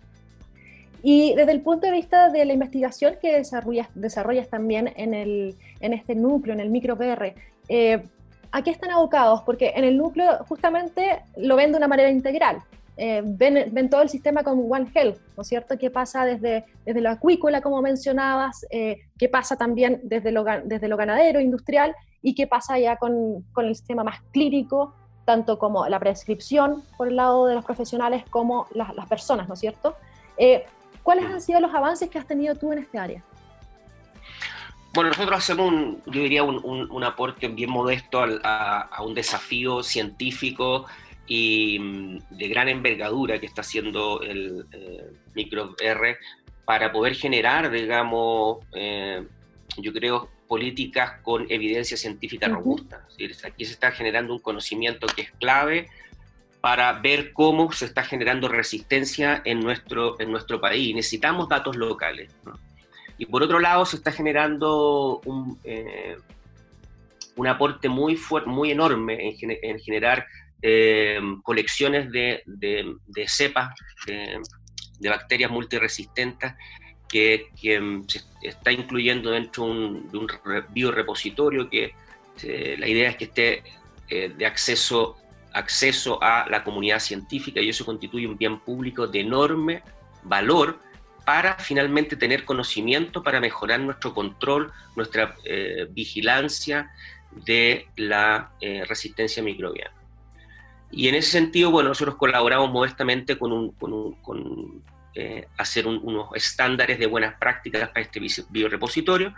Y 1.03 1.35
desde 1.35 1.51
el 1.51 1.61
punto 1.61 1.87
de 1.87 1.93
vista 1.93 2.29
de 2.29 2.45
la 2.45 2.53
investigación 2.53 3.15
que 3.21 3.33
desarrollas, 3.33 3.89
desarrollas 3.95 4.49
también 4.49 4.91
en, 4.95 5.13
el, 5.13 5.55
en 5.79 5.93
este 5.93 6.15
núcleo, 6.15 6.53
en 6.53 6.59
el 6.59 6.69
microPR, 6.69 7.35
eh, 7.69 8.03
¿a 8.51 8.63
qué 8.63 8.71
están 8.71 8.91
abocados? 8.91 9.41
Porque 9.45 9.73
en 9.75 9.83
el 9.83 9.97
núcleo 9.97 10.43
justamente 10.47 11.21
lo 11.37 11.55
ven 11.55 11.71
de 11.71 11.77
una 11.77 11.87
manera 11.87 12.09
integral. 12.09 12.61
Eh, 12.97 13.21
ven, 13.25 13.71
ven, 13.73 13.89
todo 13.89 14.01
el 14.01 14.09
sistema 14.09 14.43
como 14.43 14.63
One 14.63 14.89
Health, 14.95 15.19
¿no 15.35 15.41
es 15.41 15.47
cierto? 15.47 15.77
¿Qué 15.77 15.89
pasa 15.89 16.23
desde, 16.23 16.63
desde 16.85 17.01
lo 17.01 17.09
acuícola, 17.09 17.61
como 17.61 17.81
mencionabas? 17.81 18.65
Eh, 18.69 18.99
¿Qué 19.17 19.27
pasa 19.27 19.57
también 19.57 19.99
desde 20.03 20.31
lo, 20.31 20.45
desde 20.63 20.87
lo 20.87 20.95
ganadero, 20.95 21.41
industrial? 21.41 21.93
¿Y 22.21 22.35
qué 22.35 22.47
pasa 22.47 22.79
ya 22.79 22.95
con, 22.95 23.41
con, 23.51 23.65
el 23.65 23.75
sistema 23.75 24.05
más 24.05 24.21
clínico, 24.31 24.93
tanto 25.25 25.59
como 25.59 25.87
la 25.87 25.99
prescripción 25.99 26.83
por 26.97 27.09
el 27.09 27.17
lado 27.17 27.47
de 27.47 27.55
los 27.55 27.65
profesionales 27.65 28.23
como 28.29 28.67
las, 28.73 28.95
las 28.95 29.07
personas, 29.07 29.49
¿no 29.49 29.55
es 29.55 29.59
cierto? 29.59 29.95
Eh, 30.37 30.63
¿Cuáles 31.05 31.25
han 31.25 31.39
sido 31.39 31.59
los 31.59 31.71
avances 31.71 32.09
que 32.09 32.17
has 32.17 32.25
tenido 32.25 32.55
tú 32.55 32.71
en 32.71 32.79
este 32.79 32.97
área? 32.97 33.23
Bueno, 34.91 35.11
nosotros 35.11 35.37
hacemos, 35.37 35.71
un, 35.71 36.01
yo 36.07 36.23
diría, 36.23 36.41
un, 36.41 36.59
un, 36.63 36.89
un 36.89 37.03
aporte 37.03 37.47
bien 37.47 37.69
modesto 37.69 38.25
a, 38.43 38.81
a, 38.81 39.03
un 39.03 39.13
desafío 39.13 39.83
científico 39.83 40.87
y 41.27 41.77
mm, 41.77 42.19
de 42.31 42.47
gran 42.47 42.69
envergadura 42.69 43.39
que 43.39 43.45
está 43.45 43.61
haciendo 43.61 44.21
el 44.23 44.65
eh, 44.71 45.11
micro 45.35 45.75
R 45.79 46.17
para 46.65 46.91
poder 46.91 47.13
generar, 47.13 47.69
digamos, 47.69 48.65
eh, 48.73 49.27
yo 49.77 49.93
creo, 49.93 50.27
políticas 50.47 51.21
con 51.21 51.45
evidencia 51.51 51.97
científica 51.97 52.47
robusta. 52.47 53.05
Aquí 53.43 53.63
se 53.63 53.73
está 53.73 53.91
generando 53.91 54.33
un 54.33 54.39
conocimiento 54.39 55.05
que 55.05 55.21
es 55.21 55.31
clave 55.33 55.87
para 56.65 56.93
ver 56.93 57.31
cómo 57.31 57.71
se 57.71 57.85
está 57.85 58.01
generando 58.01 58.47
resistencia 58.47 59.43
en 59.45 59.59
nuestro, 59.59 60.19
en 60.19 60.31
nuestro 60.31 60.59
país. 60.59 60.95
Necesitamos 60.95 61.47
datos 61.47 61.75
locales. 61.75 62.35
Y 63.19 63.27
por 63.27 63.43
otro 63.43 63.59
lado, 63.59 63.85
se 63.85 63.97
está 63.97 64.11
generando 64.11 65.21
un, 65.25 65.59
eh, 65.63 66.17
un 67.35 67.45
aporte 67.45 67.87
muy, 67.87 68.19
muy 68.47 68.71
enorme 68.71 69.29
en, 69.39 69.57
en 69.61 69.79
generar 69.79 70.25
eh, 70.59 71.19
colecciones 71.43 72.11
de, 72.11 72.41
de, 72.47 73.27
cepas 73.27 73.75
de, 74.07 75.07
bacterias 75.07 75.51
multiresistentes 75.51 76.51
que, 77.07 77.45
mm, 77.79 78.07
se 78.07 78.23
está 78.41 78.71
incluyendo 78.71 79.29
dentro 79.29 79.65
de 79.65 80.17
un 80.17 80.27
biorepositorio 80.69 81.69
que 81.69 81.93
eh, 82.41 82.75
la 82.79 82.87
idea 82.87 83.11
es 83.11 83.17
que 83.17 83.25
esté 83.25 83.63
de 84.09 84.45
acceso, 84.47 85.17
acceso 85.55 86.21
a 86.21 86.45
la 86.49 86.63
comunidad 86.63 86.99
científica 86.99 87.61
y 87.61 87.69
eso 87.69 87.85
constituye 87.85 88.27
un 88.27 88.37
bien 88.37 88.59
público 88.59 89.07
de 89.07 89.21
enorme 89.21 89.83
valor 90.23 90.79
para 91.25 91.55
finalmente 91.57 92.15
tener 92.15 92.45
conocimiento 92.45 93.23
para 93.23 93.39
mejorar 93.39 93.79
nuestro 93.79 94.13
control, 94.13 94.71
nuestra 94.95 95.35
eh, 95.45 95.87
vigilancia 95.89 96.91
de 97.31 97.87
la 97.95 98.51
eh, 98.61 98.83
resistencia 98.85 99.41
microbiana. 99.41 99.95
Y 100.91 101.07
en 101.07 101.15
ese 101.15 101.31
sentido, 101.31 101.71
bueno, 101.71 101.89
nosotros 101.89 102.15
colaboramos 102.15 102.71
modestamente 102.71 103.37
con, 103.37 103.51
un, 103.51 103.71
con, 103.71 104.83
eh, 105.15 105.47
hacer 105.57 105.87
un, 105.87 105.99
unos 106.03 106.29
estándares 106.35 106.99
de 106.99 107.07
buenas 107.07 107.35
prácticas 107.39 107.89
para 107.89 108.01
este 108.01 108.21
biorepositorio. 108.49 109.33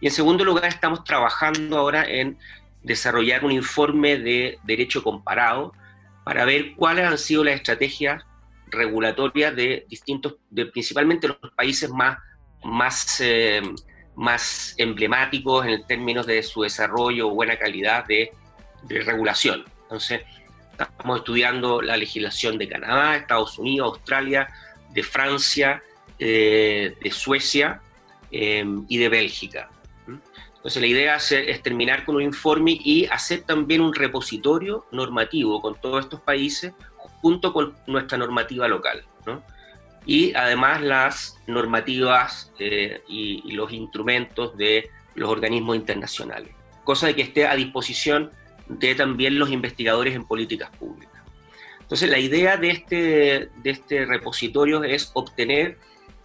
Y 0.00 0.06
en 0.06 0.12
segundo 0.12 0.44
lugar, 0.44 0.66
estamos 0.66 1.04
trabajando 1.04 1.78
ahora 1.78 2.04
en 2.04 2.38
desarrollar 2.82 3.44
un 3.44 3.52
informe 3.52 4.16
de 4.16 4.58
derecho 4.64 5.02
comparado 5.02 5.72
para 6.24 6.44
ver 6.44 6.74
cuáles 6.74 7.06
han 7.06 7.18
sido 7.18 7.44
las 7.44 7.56
estrategias 7.56 8.24
regulatorias 8.66 9.54
de 9.54 9.86
distintos, 9.88 10.36
de 10.48 10.66
principalmente 10.66 11.28
los 11.28 11.38
países 11.56 11.90
más, 11.90 12.18
más, 12.62 13.20
eh, 13.20 13.60
más 14.14 14.74
emblemáticos 14.78 15.66
en 15.66 15.84
términos 15.86 16.26
de 16.26 16.42
su 16.42 16.62
desarrollo 16.62 17.28
o 17.28 17.34
buena 17.34 17.58
calidad 17.58 18.04
de, 18.06 18.32
regulación. 18.88 19.64
Entonces, 19.82 20.22
Estamos 20.72 21.18
estudiando 21.18 21.82
la 21.82 21.94
legislación 21.98 22.56
de 22.56 22.66
Canadá, 22.66 23.14
Estados 23.14 23.58
Unidos, 23.58 23.98
Australia, 23.98 24.48
de 24.88 25.02
Francia, 25.02 25.82
eh, 26.18 26.96
de 27.02 27.10
Suecia 27.10 27.82
eh, 28.30 28.64
y 28.88 28.96
de 28.96 29.08
Bélgica. 29.10 29.68
Entonces 30.60 30.82
la 30.82 30.88
idea 30.88 31.16
es, 31.16 31.32
es, 31.32 31.62
terminar 31.62 32.04
con 32.04 32.16
un 32.16 32.22
informe 32.22 32.78
y 32.78 33.06
hacer 33.06 33.44
también 33.44 33.80
un 33.80 33.94
repositorio 33.94 34.84
normativo 34.92 35.62
con 35.62 35.80
todos 35.80 36.04
estos 36.04 36.20
países 36.20 36.74
junto 37.22 37.54
con 37.54 37.74
nuestra 37.86 38.18
normativa 38.18 38.68
local. 38.68 39.02
¿no? 39.24 39.42
Y 40.04 40.34
además 40.34 40.82
las 40.82 41.38
normativas 41.46 42.52
eh, 42.58 43.02
y, 43.08 43.42
y, 43.46 43.52
los 43.52 43.72
instrumentos 43.72 44.54
de 44.58 44.90
los 45.14 45.30
organismos 45.30 45.76
internacionales. 45.76 46.52
Cosa 46.84 47.06
de 47.06 47.14
que 47.14 47.22
esté 47.22 47.46
a 47.46 47.56
disposición 47.56 48.30
de 48.68 48.94
también 48.94 49.38
los 49.38 49.50
investigadores 49.50 50.14
en 50.14 50.24
políticas 50.24 50.70
públicas. 50.76 51.10
Entonces, 51.80 52.08
la 52.08 52.18
idea 52.18 52.56
de 52.56 52.70
este, 52.70 53.50
de 53.56 53.70
este 53.70 54.06
repositorio 54.06 54.84
es 54.84 55.10
obtener 55.14 55.78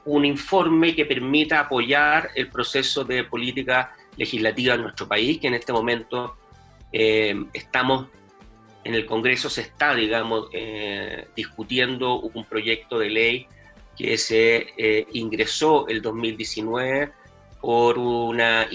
un 0.05 0.23
informe 0.23 0.95
que 0.95 1.05
permita 1.05 1.59
apoyar 1.59 2.29
el 2.35 2.49
proceso 2.49 3.03
de 3.03 3.23
política 3.23 3.95
legislativa 4.17 4.75
en 4.75 4.83
nuestro 4.83 5.07
país, 5.07 5.39
que 5.39 5.47
en 5.47 5.55
este 5.55 5.73
momento 5.73 6.35
eh, 6.91 7.35
estamos 7.53 8.07
en 8.83 8.93
el 8.93 9.05
Congreso, 9.05 9.49
se 9.49 9.61
está, 9.61 9.95
digamos, 9.95 10.47
eh, 10.53 11.27
discutiendo 11.35 12.19
un 12.19 12.45
proyecto 12.45 12.99
de 12.99 13.09
ley 13.09 13.47
que 13.97 14.17
se 14.17 14.67
eh, 14.77 15.07
ingresó 15.13 15.87
el 15.87 16.01
2019 16.01 17.11
por 17.61 17.97
una, 17.97 18.67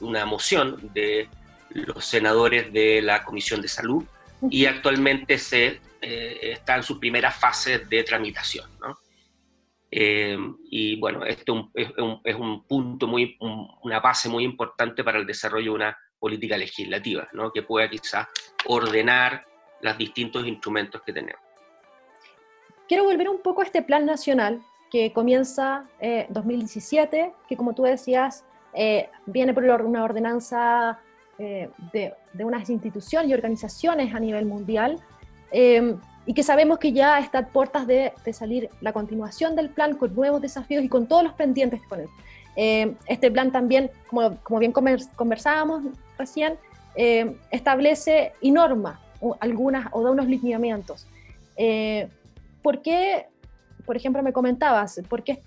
una 0.00 0.24
moción 0.24 0.90
de 0.94 1.28
los 1.70 2.04
senadores 2.04 2.72
de 2.72 3.02
la 3.02 3.22
Comisión 3.22 3.60
de 3.60 3.68
Salud 3.68 4.04
y 4.48 4.64
actualmente 4.66 5.38
se, 5.38 5.80
está 6.00 6.76
en 6.76 6.82
su 6.82 6.98
primera 6.98 7.30
fase 7.30 7.80
de 7.80 8.02
tramitación. 8.04 8.70
¿no? 8.80 8.98
Eh, 9.96 10.36
y 10.70 10.98
bueno, 10.98 11.24
esto 11.24 11.70
es 11.72 11.88
un, 11.98 12.20
es 12.24 12.34
un 12.34 12.66
punto, 12.66 13.06
muy, 13.06 13.36
un, 13.38 13.68
una 13.84 14.00
base 14.00 14.28
muy 14.28 14.42
importante 14.42 15.04
para 15.04 15.18
el 15.20 15.26
desarrollo 15.26 15.70
de 15.70 15.76
una 15.76 15.98
política 16.18 16.56
legislativa, 16.56 17.28
¿no? 17.32 17.52
que 17.52 17.62
pueda 17.62 17.88
quizás 17.88 18.26
ordenar 18.66 19.46
los 19.82 19.96
distintos 19.96 20.44
instrumentos 20.48 21.00
que 21.02 21.12
tenemos. 21.12 21.40
Quiero 22.88 23.04
volver 23.04 23.28
un 23.28 23.40
poco 23.40 23.60
a 23.60 23.64
este 23.64 23.82
plan 23.82 24.04
nacional 24.04 24.60
que 24.90 25.12
comienza 25.12 25.86
eh, 26.00 26.26
2017, 26.28 27.32
que 27.48 27.56
como 27.56 27.72
tú 27.72 27.84
decías, 27.84 28.44
eh, 28.72 29.08
viene 29.26 29.54
por 29.54 29.62
una 29.62 30.02
ordenanza 30.02 30.98
eh, 31.38 31.70
de, 31.92 32.14
de, 32.32 32.44
unas 32.44 32.68
instituciones 32.68 33.30
y 33.30 33.34
organizaciones 33.34 34.12
a 34.12 34.18
nivel 34.18 34.44
mundial 34.44 35.00
eh, 35.52 35.94
y 36.26 36.34
que 36.34 36.42
sabemos 36.42 36.78
que 36.78 36.92
ya 36.92 37.18
está 37.18 37.38
a 37.38 37.46
puertas 37.46 37.86
de, 37.86 38.12
de, 38.24 38.32
salir 38.32 38.70
la 38.80 38.92
continuación 38.92 39.56
del 39.56 39.68
plan 39.70 39.96
con 39.96 40.14
nuevos 40.14 40.40
desafíos 40.40 40.82
y 40.84 40.88
con 40.88 41.06
todos 41.06 41.22
los 41.22 41.32
pendientes 41.34 41.80
con 41.88 42.00
él. 42.00 42.08
Eh, 42.56 42.94
este 43.06 43.30
plan 43.30 43.52
también, 43.52 43.90
como, 44.08 44.36
como 44.42 44.60
bien 44.60 44.72
conversábamos 44.72 45.82
recién, 46.16 46.56
eh, 46.96 47.36
establece 47.50 48.32
y 48.40 48.50
norma 48.50 49.00
algunas 49.40 49.88
o 49.92 50.02
da 50.02 50.10
unos 50.10 50.26
lineamientos. 50.26 51.06
Eh, 51.56 52.08
¿Por 52.62 52.82
qué, 52.82 53.26
por 53.84 53.96
ejemplo, 53.96 54.22
me 54.22 54.32
comentabas, 54.32 55.00
por 55.08 55.22
qué 55.22 55.40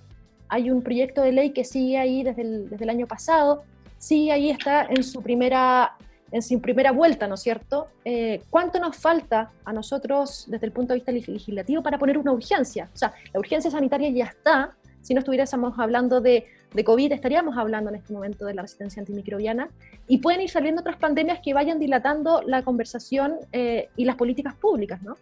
hay 0.49 0.69
un 0.69 0.81
proyecto 0.81 1.21
de 1.21 1.31
ley 1.31 1.51
que 1.51 1.63
sigue 1.63 1.97
ahí 1.97 2.23
desde 2.23 2.41
el, 2.41 2.69
desde 2.69 2.83
el 2.83 2.89
año 2.89 3.07
pasado 3.07 3.63
sí 3.97 4.29
ahí 4.31 4.49
está 4.49 4.85
en 4.85 5.03
su 5.03 5.21
primera, 5.21 5.95
en 6.31 6.41
su 6.41 6.59
primera 6.61 6.91
vuelta, 6.91 7.27
¿no 7.27 7.35
es 7.35 7.41
cierto? 7.41 7.87
Eh, 8.03 8.41
¿Cuánto 8.49 8.79
nos 8.79 8.97
falta 8.97 9.51
a 9.63 9.73
nosotros 9.73 10.45
desde 10.47 10.65
el 10.65 10.71
punto 10.71 10.93
de 10.93 10.99
vista 10.99 11.11
legislativo 11.11 11.81
para 11.81 11.97
poner 11.97 12.17
una 12.17 12.31
urgencia? 12.31 12.89
O 12.93 12.97
sea, 12.97 13.13
la 13.33 13.39
urgencia 13.39 13.71
sanitaria 13.71 14.09
ya 14.09 14.25
está. 14.25 14.75
Si 15.01 15.13
no 15.13 15.19
estuviéramos 15.19 15.79
hablando 15.79 16.19
de, 16.19 16.45
de 16.73 16.83
COVID, 16.83 17.13
estaríamos 17.13 17.57
hablando 17.57 17.89
en 17.89 17.95
este 17.95 18.11
momento 18.11 18.45
de 18.45 18.53
la 18.53 18.63
resistencia 18.63 18.99
antimicrobiana. 18.99 19.69
Y 20.07 20.17
pueden 20.17 20.41
ir 20.41 20.49
saliendo 20.49 20.81
otras 20.81 20.97
pandemias 20.97 21.39
que 21.43 21.53
vayan 21.53 21.79
dilatando 21.79 22.41
la 22.45 22.63
conversación 22.63 23.35
eh, 23.53 23.89
y 23.95 24.03
las 24.03 24.15
políticas 24.15 24.55
públicas, 24.55 25.01
¿no? 25.01 25.15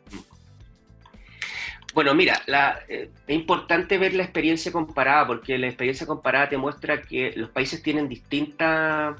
Bueno, 1.94 2.14
mira, 2.14 2.42
eh, 2.90 3.10
es 3.26 3.36
importante 3.36 3.98
ver 3.98 4.14
la 4.16 4.24
experiencia 4.24 4.70
comparada, 4.70 5.28
porque 5.28 5.58
la 5.58 5.68
experiencia 5.68 6.06
comparada 6.06 6.50
te 6.50 6.58
muestra 6.58 7.02
que 7.02 7.32
los 7.38 7.50
países 7.52 7.82
tienen 7.82 8.10
distintas 8.10 9.16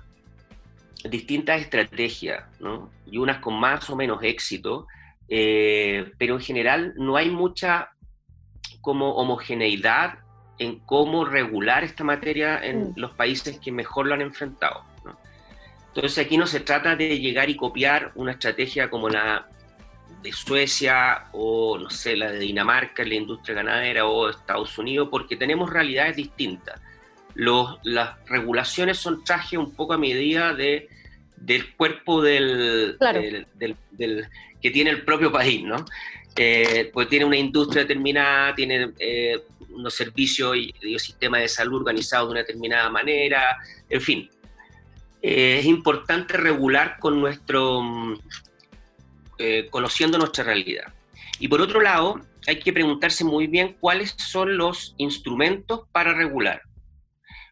distintas 1.10 1.62
estrategias, 1.62 2.44
¿no? 2.60 2.92
Y 3.06 3.18
unas 3.18 3.40
con 3.40 3.60
más 3.60 3.90
o 3.90 3.96
menos 3.96 4.24
éxito, 4.24 4.88
eh, 5.28 6.12
pero 6.18 6.36
en 6.36 6.42
general 6.42 6.94
no 6.98 7.16
hay 7.16 7.30
mucha 7.30 7.92
como 8.82 9.16
homogeneidad 9.16 10.20
en 10.60 10.80
cómo 10.80 11.26
regular 11.26 11.84
esta 11.84 12.04
materia 12.04 12.64
en 12.64 12.92
mm. 12.92 12.94
los 12.98 13.12
países 13.12 13.60
que 13.60 13.72
mejor 13.72 14.08
lo 14.08 14.14
han 14.14 14.22
enfrentado. 14.22 14.84
¿no? 15.04 15.18
Entonces 15.88 16.26
aquí 16.26 16.38
no 16.38 16.48
se 16.48 16.60
trata 16.60 16.96
de 16.96 17.20
llegar 17.20 17.50
y 17.50 17.56
copiar 17.56 18.12
una 18.16 18.34
estrategia 18.34 18.90
como 18.90 19.10
la 19.10 19.48
de 20.22 20.32
Suecia 20.32 21.26
o, 21.34 21.78
no 21.78 21.90
sé, 21.90 22.16
la 22.16 22.32
de 22.32 22.40
Dinamarca 22.40 23.04
en 23.04 23.10
la 23.10 23.16
industria 23.16 23.56
ganadera 23.56 24.06
o 24.06 24.30
Estados 24.30 24.78
Unidos, 24.78 25.10
porque 25.12 25.36
tenemos 25.36 25.70
realidades 25.70 26.16
distintas. 26.16 26.82
Los, 27.36 27.80
las 27.84 28.18
regulaciones 28.26 28.98
son 28.98 29.24
traje 29.24 29.58
un 29.58 29.74
poco 29.76 29.94
a 29.94 29.98
medida 29.98 30.54
de, 30.54 30.90
del 31.38 31.76
cuerpo 31.76 32.22
del, 32.22 32.98
del, 33.00 34.28
que 34.62 34.72
tiene 34.72 34.90
el 34.90 35.04
propio 35.04 35.32
país, 35.32 35.64
¿no? 35.64 35.86
Eh, 36.36 36.90
pues 36.94 37.08
tiene 37.08 37.24
una 37.24 37.38
industria 37.38 37.84
determinada, 37.84 38.54
tiene 38.54 38.92
eh, 39.00 39.40
unos 39.70 39.94
servicios 39.94 40.58
y, 40.58 40.74
y 40.82 41.00
sistemas 41.00 41.42
de 41.42 41.48
salud 41.48 41.78
organizados 41.78 42.28
de 42.28 42.32
una 42.32 42.40
determinada 42.42 42.90
manera, 42.90 43.58
en 43.90 44.02
fin. 44.02 44.30
Eh, 45.22 45.60
es 45.60 45.66
importante 45.66 46.36
regular 46.36 46.98
con 47.00 47.20
nuestro, 47.20 47.82
mm, 47.82 48.20
conociendo 49.70 50.18
nuestra 50.18 50.44
realidad. 50.44 50.94
Y 51.40 51.48
por 51.48 51.62
otro 51.62 51.82
lado, 51.82 52.22
hay 52.48 52.60
que 52.60 52.72
preguntarse 52.72 53.24
muy 53.24 53.48
bien 53.48 53.76
cuáles 53.80 54.16
son 54.18 54.58
los 54.58 54.94
instrumentos 54.98 55.82
para 55.92 56.14
regular. 56.14 56.62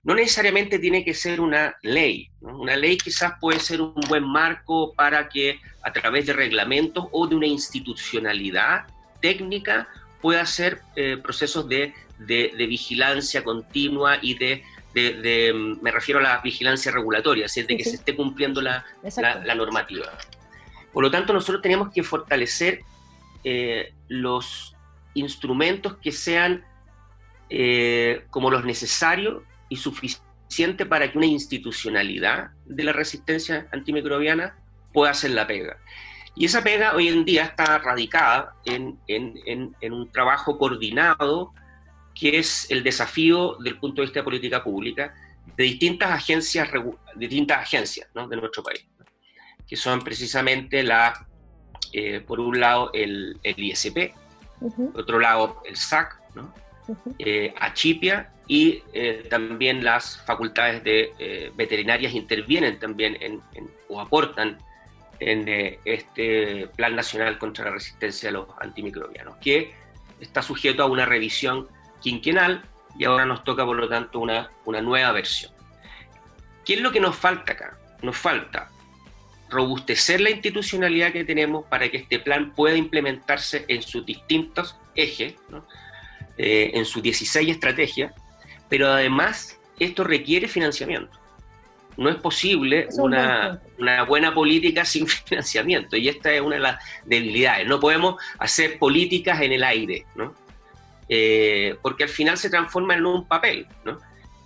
No 0.04 0.14
necesariamente 0.14 0.80
tiene 0.80 1.06
que 1.06 1.14
ser 1.14 1.40
una 1.40 1.78
ley. 1.82 2.30
Una 2.42 2.76
ley 2.76 2.98
quizás 2.98 3.34
puede 3.40 3.60
ser 3.60 3.82
un 3.82 3.96
buen 4.10 4.26
marco 4.26 4.94
para 4.94 5.30
que 5.30 5.62
a 5.82 5.94
través 5.94 6.26
de 6.26 6.34
reglamentos 6.34 7.08
o 7.12 7.26
de 7.26 7.36
una 7.36 7.48
institucionalidad 7.48 8.86
técnica 9.22 9.88
pueda 10.22 10.42
hacer 10.42 10.82
eh, 10.98 11.18
procesos 11.18 11.68
de, 11.70 11.94
vigilancia 12.20 13.44
continua 13.44 14.18
y 14.22 14.36
de, 14.36 14.64
me 15.82 15.92
refiero 15.92 16.20
a 16.20 16.24
la 16.24 16.42
vigilancia 16.42 16.92
regulatoria, 16.92 17.46
es 17.46 17.56
de 17.56 17.78
que 17.78 17.84
se 17.84 17.96
esté 17.96 18.16
cumpliendo 18.16 18.62
la, 18.62 18.86
normativa. 19.56 20.12
Por 20.92 21.04
lo 21.04 21.12
tanto, 21.12 21.32
nosotros 21.32 21.62
tenemos 21.62 21.92
que 21.94 22.04
fortalecer 22.04 22.82
eh, 23.46 23.94
los 24.10 24.76
instrumentos 25.14 25.98
que 25.98 26.12
sean 26.12 26.66
eh, 27.50 28.26
como 28.30 28.52
los 28.52 28.66
necesarios 28.66 29.44
y 29.74 29.76
suficientes 29.76 30.86
para 30.88 31.12
que 31.12 31.18
una 31.18 31.26
institucionalidad 31.26 32.52
de 32.66 32.84
la 32.84 32.94
resistencia 32.94 33.68
antimicrobiana 33.72 34.56
pueda 34.94 35.12
hacer 35.12 35.32
la 35.32 35.48
pega. 35.48 35.78
Y 36.36 36.46
esa 36.46 36.64
pega 36.64 36.96
hoy 36.96 37.08
en 37.08 37.26
día 37.26 37.46
está 37.46 37.80
radicada 37.80 38.56
en, 38.66 39.00
un 39.82 40.12
trabajo 40.12 40.60
coordinado 40.60 41.54
que 42.14 42.38
es 42.38 42.70
el 42.70 42.84
desafío 42.84 43.58
del 43.64 43.80
punto 43.80 44.02
de 44.02 44.06
vista 44.06 44.20
de 44.20 44.24
política 44.24 44.64
pública 44.64 45.16
de 45.58 45.64
distintas 45.64 46.12
agencias, 46.12 46.70
distintas 47.16 47.58
agencias 47.58 48.08
de 48.14 48.36
nuestro 48.38 48.62
país, 48.62 48.86
que 49.68 49.76
son 49.76 50.02
precisamente 50.02 50.84
la, 50.84 51.28
eh, 51.92 52.22
por 52.22 52.40
un 52.40 52.60
lado 52.60 52.92
el, 52.94 53.40
ISP, 53.44 54.14
por 54.60 55.02
otro 55.02 55.20
lado 55.20 55.64
el 55.66 55.76
SAC, 55.76 56.20
eh, 57.18 57.54
Achipia 57.60 58.33
y 58.54 58.84
eh, 58.94 59.26
también 59.32 59.84
las 59.84 60.22
facultades 60.28 60.84
de 60.84 61.52
veterinarias 61.56 62.14
intervienen 62.14 62.78
también 62.78 63.18
o 63.90 64.00
aportan 64.00 64.60
en 65.20 65.48
eh, 65.48 65.80
este 65.86 66.68
Plan 66.76 66.96
Nacional 66.96 67.38
contra 67.38 67.66
la 67.66 67.72
Resistencia 67.72 68.30
a 68.30 68.34
los 68.34 68.48
Antimicrobianos, 68.60 69.38
que 69.38 69.74
está 70.20 70.42
sujeto 70.42 70.84
a 70.84 70.86
una 70.86 71.06
revisión 71.06 71.68
quinquenal 72.02 72.64
y 72.98 73.06
ahora 73.06 73.26
nos 73.26 73.44
toca, 73.44 73.66
por 73.66 73.78
lo 73.78 73.90
tanto, 73.90 74.20
una, 74.20 74.52
una 74.66 74.82
nueva 74.82 75.12
versión. 75.12 75.52
¿Qué 76.66 76.76
es 76.76 76.82
lo 76.82 76.92
que 76.92 77.00
nos 77.00 77.16
falta 77.16 77.54
acá? 77.54 77.78
Nos 78.02 78.18
falta 78.18 78.70
robustecer 79.50 80.22
la 80.22 80.30
institucionalidad 80.30 81.12
que 81.12 81.24
tenemos 81.24 81.66
para 81.66 81.90
que 81.90 81.98
este 81.98 82.20
plan 82.20 82.54
pueda 82.54 82.76
implementarse 82.76 83.66
en 83.68 83.82
sus 83.82 84.06
distintos 84.06 84.78
ejes, 84.96 85.36
eh, 86.38 86.72
en 86.74 86.86
sus 86.86 87.04
16 87.04 87.50
estrategias, 87.50 88.14
pero 88.74 88.92
además 88.92 89.60
esto 89.78 90.04
requiere 90.04 90.48
financiamiento 90.48 91.20
no 91.96 92.10
es 92.10 92.16
posible 92.16 92.88
una, 92.98 93.62
buena 94.08 94.34
política 94.34 94.84
sin 94.94 95.06
financiamiento 95.06 95.96
y 95.96 96.10
esta 96.10 96.34
es 96.34 96.42
una 96.42 96.56
de 96.56 96.62
las 96.64 96.84
debilidades. 97.06 97.68
No 97.68 97.80
podemos 97.80 98.16
hacer 98.40 98.80
políticas 98.80 99.42
en 99.42 99.52
el 99.52 99.64
aire, 99.64 100.08
¿no? 100.16 100.34
Eh, 101.08 101.76
porque 101.84 102.06
al 102.06 102.10
final 102.10 102.36
se 102.40 102.50
transforma 102.50 102.96
en 102.96 103.06
un 103.06 103.28
papel, 103.28 103.68
¿no? 103.86 104.00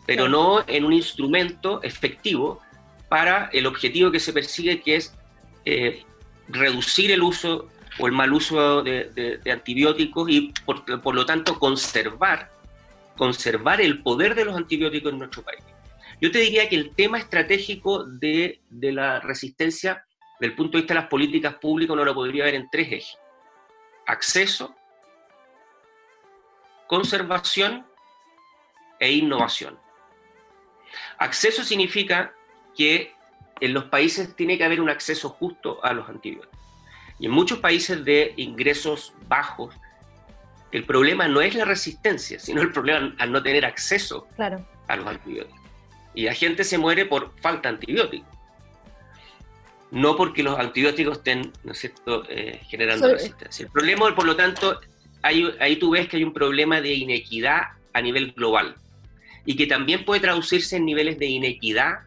pero 0.05 0.27
no 0.27 0.61
en 0.67 0.83
un 0.83 0.91
instrumento 0.91 1.81
efectivo 1.81 2.59
para 3.07 3.49
el 3.53 3.65
objetivo 3.65 4.11
que 4.11 4.19
se 4.19 4.33
persigue, 4.33 4.81
que 4.81 4.97
es 4.97 5.15
eh, 5.63 6.03
reducir 6.49 7.11
el 7.11 7.23
uso 7.23 7.69
o 7.97 8.07
el 8.07 8.11
mal 8.11 8.33
uso 8.33 8.83
de, 8.83 9.39
antibióticos 9.49 10.29
y 10.29 10.53
por, 10.65 10.83
por, 11.01 11.15
lo 11.15 11.25
tanto 11.25 11.57
conservar, 11.57 12.51
conservar 13.17 13.81
el 13.81 14.01
poder 14.01 14.35
de 14.35 14.45
los 14.45 14.55
antibióticos 14.55 15.11
en 15.11 15.19
nuestro 15.19 15.43
país. 15.43 15.63
Yo 16.21 16.31
te 16.31 16.39
diría 16.39 16.67
que 16.67 16.75
el 16.75 16.95
tema 16.95 17.19
estratégico 17.19 18.03
de, 18.05 18.61
la 18.71 19.19
resistencia, 19.19 20.05
del 20.39 20.55
punto 20.55 20.77
de 20.77 20.81
vista 20.81 20.93
de 20.93 21.01
las 21.01 21.09
políticas 21.09 21.55
públicas, 21.55 21.95
no 21.95 22.05
lo 22.05 22.13
podría 22.13 22.45
ver 22.45 22.55
en 22.55 22.69
tres 22.69 22.87
ejes. 22.87 23.17
Acceso, 24.07 24.75
conservación 26.87 27.85
e 28.99 29.11
innovación. 29.11 29.77
Acceso 31.19 31.63
significa 31.63 32.33
que 32.75 33.13
en 33.59 33.73
los 33.73 33.85
países 33.85 34.35
tiene 34.35 34.57
que 34.57 34.63
haber 34.63 34.81
un 34.81 34.89
acceso 34.89 35.29
justo 35.29 35.83
a 35.83 35.93
los 35.93 36.07
antibióticos. 36.09 36.57
Y 37.19 37.25
en 37.25 37.31
muchos 37.31 37.59
países 37.59 38.03
de 38.05 38.33
ingresos 38.37 39.13
bajos, 39.27 39.75
el 40.71 40.83
problema 40.83 41.27
no 41.27 41.41
es 41.41 41.55
la 41.55 41.65
resistencia, 41.65 42.39
sino 42.39 42.61
el 42.61 42.71
problema 42.71 43.15
al 43.19 43.31
no 43.31 43.41
tener 43.41 43.65
acceso 43.65 44.27
a 44.87 44.95
los 44.95 45.07
antibióticos. 45.07 45.59
Y 46.13 46.23
la 46.23 46.33
gente 46.33 46.63
se 46.63 46.77
muere 46.77 47.05
por 47.05 47.33
falta 47.39 47.69
de 47.69 47.75
antibióticos. 47.75 48.27
No 49.91 50.17
porque 50.17 50.43
los 50.43 50.59
antibióticos 50.59 51.19
estén, 51.19 51.53
¿no 51.63 51.71
es 51.71 51.79
cierto?, 51.79 52.23
eh, 52.29 52.59
generando 52.67 53.13
resistencia. 53.13 53.65
El 53.65 53.71
problema, 53.71 54.13
por 54.13 54.25
lo 54.25 54.35
tanto, 54.35 54.81
ahí 55.21 55.75
tú 55.79 55.91
ves 55.91 56.09
que 56.09 56.17
hay 56.17 56.23
un 56.23 56.33
problema 56.33 56.81
de 56.81 56.93
inequidad 56.93 57.61
a 57.93 58.01
nivel 58.01 58.33
global 58.33 58.75
y 59.45 59.55
que 59.55 59.65
también 59.65 60.03
puede 60.03 60.21
traducirse 60.21 60.75
en 60.75 60.85
niveles 60.85 61.17
de 61.17 61.27
inequidad 61.27 61.99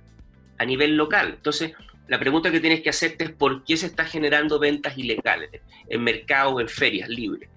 a 0.59 0.65
nivel 0.67 0.97
local. 0.97 1.35
Entonces, 1.37 1.73
la 2.07 2.19
pregunta 2.19 2.51
que 2.51 2.61
tienes 2.61 2.83
que 2.83 2.91
hacerte 2.91 3.25
es 3.25 3.31
por 3.31 3.65
qué 3.65 3.79
se 3.79 3.87
están 3.87 4.07
generando 4.07 4.59
ventas 4.59 4.99
ilegales 4.99 5.51
en 5.89 6.05
mercados, 6.05 6.61
en 6.61 6.69
ferias 6.69 7.09
libres. 7.09 7.49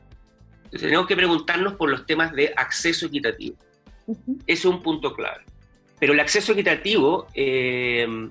Tenemos 0.80 1.08
que 1.08 1.16
preguntarnos 1.16 1.74
por 1.74 1.90
los 1.90 2.06
temas 2.06 2.34
de 2.34 2.54
acceso 2.56 3.06
equitativo. 3.06 3.58
Ese 4.48 4.60
es 4.60 4.66
un 4.66 4.82
punto 4.82 5.14
clave. 5.14 5.44
Pero 6.00 6.14
el 6.14 6.20
acceso 6.20 6.52
equitativo 6.52 7.28
eh, 7.34 8.30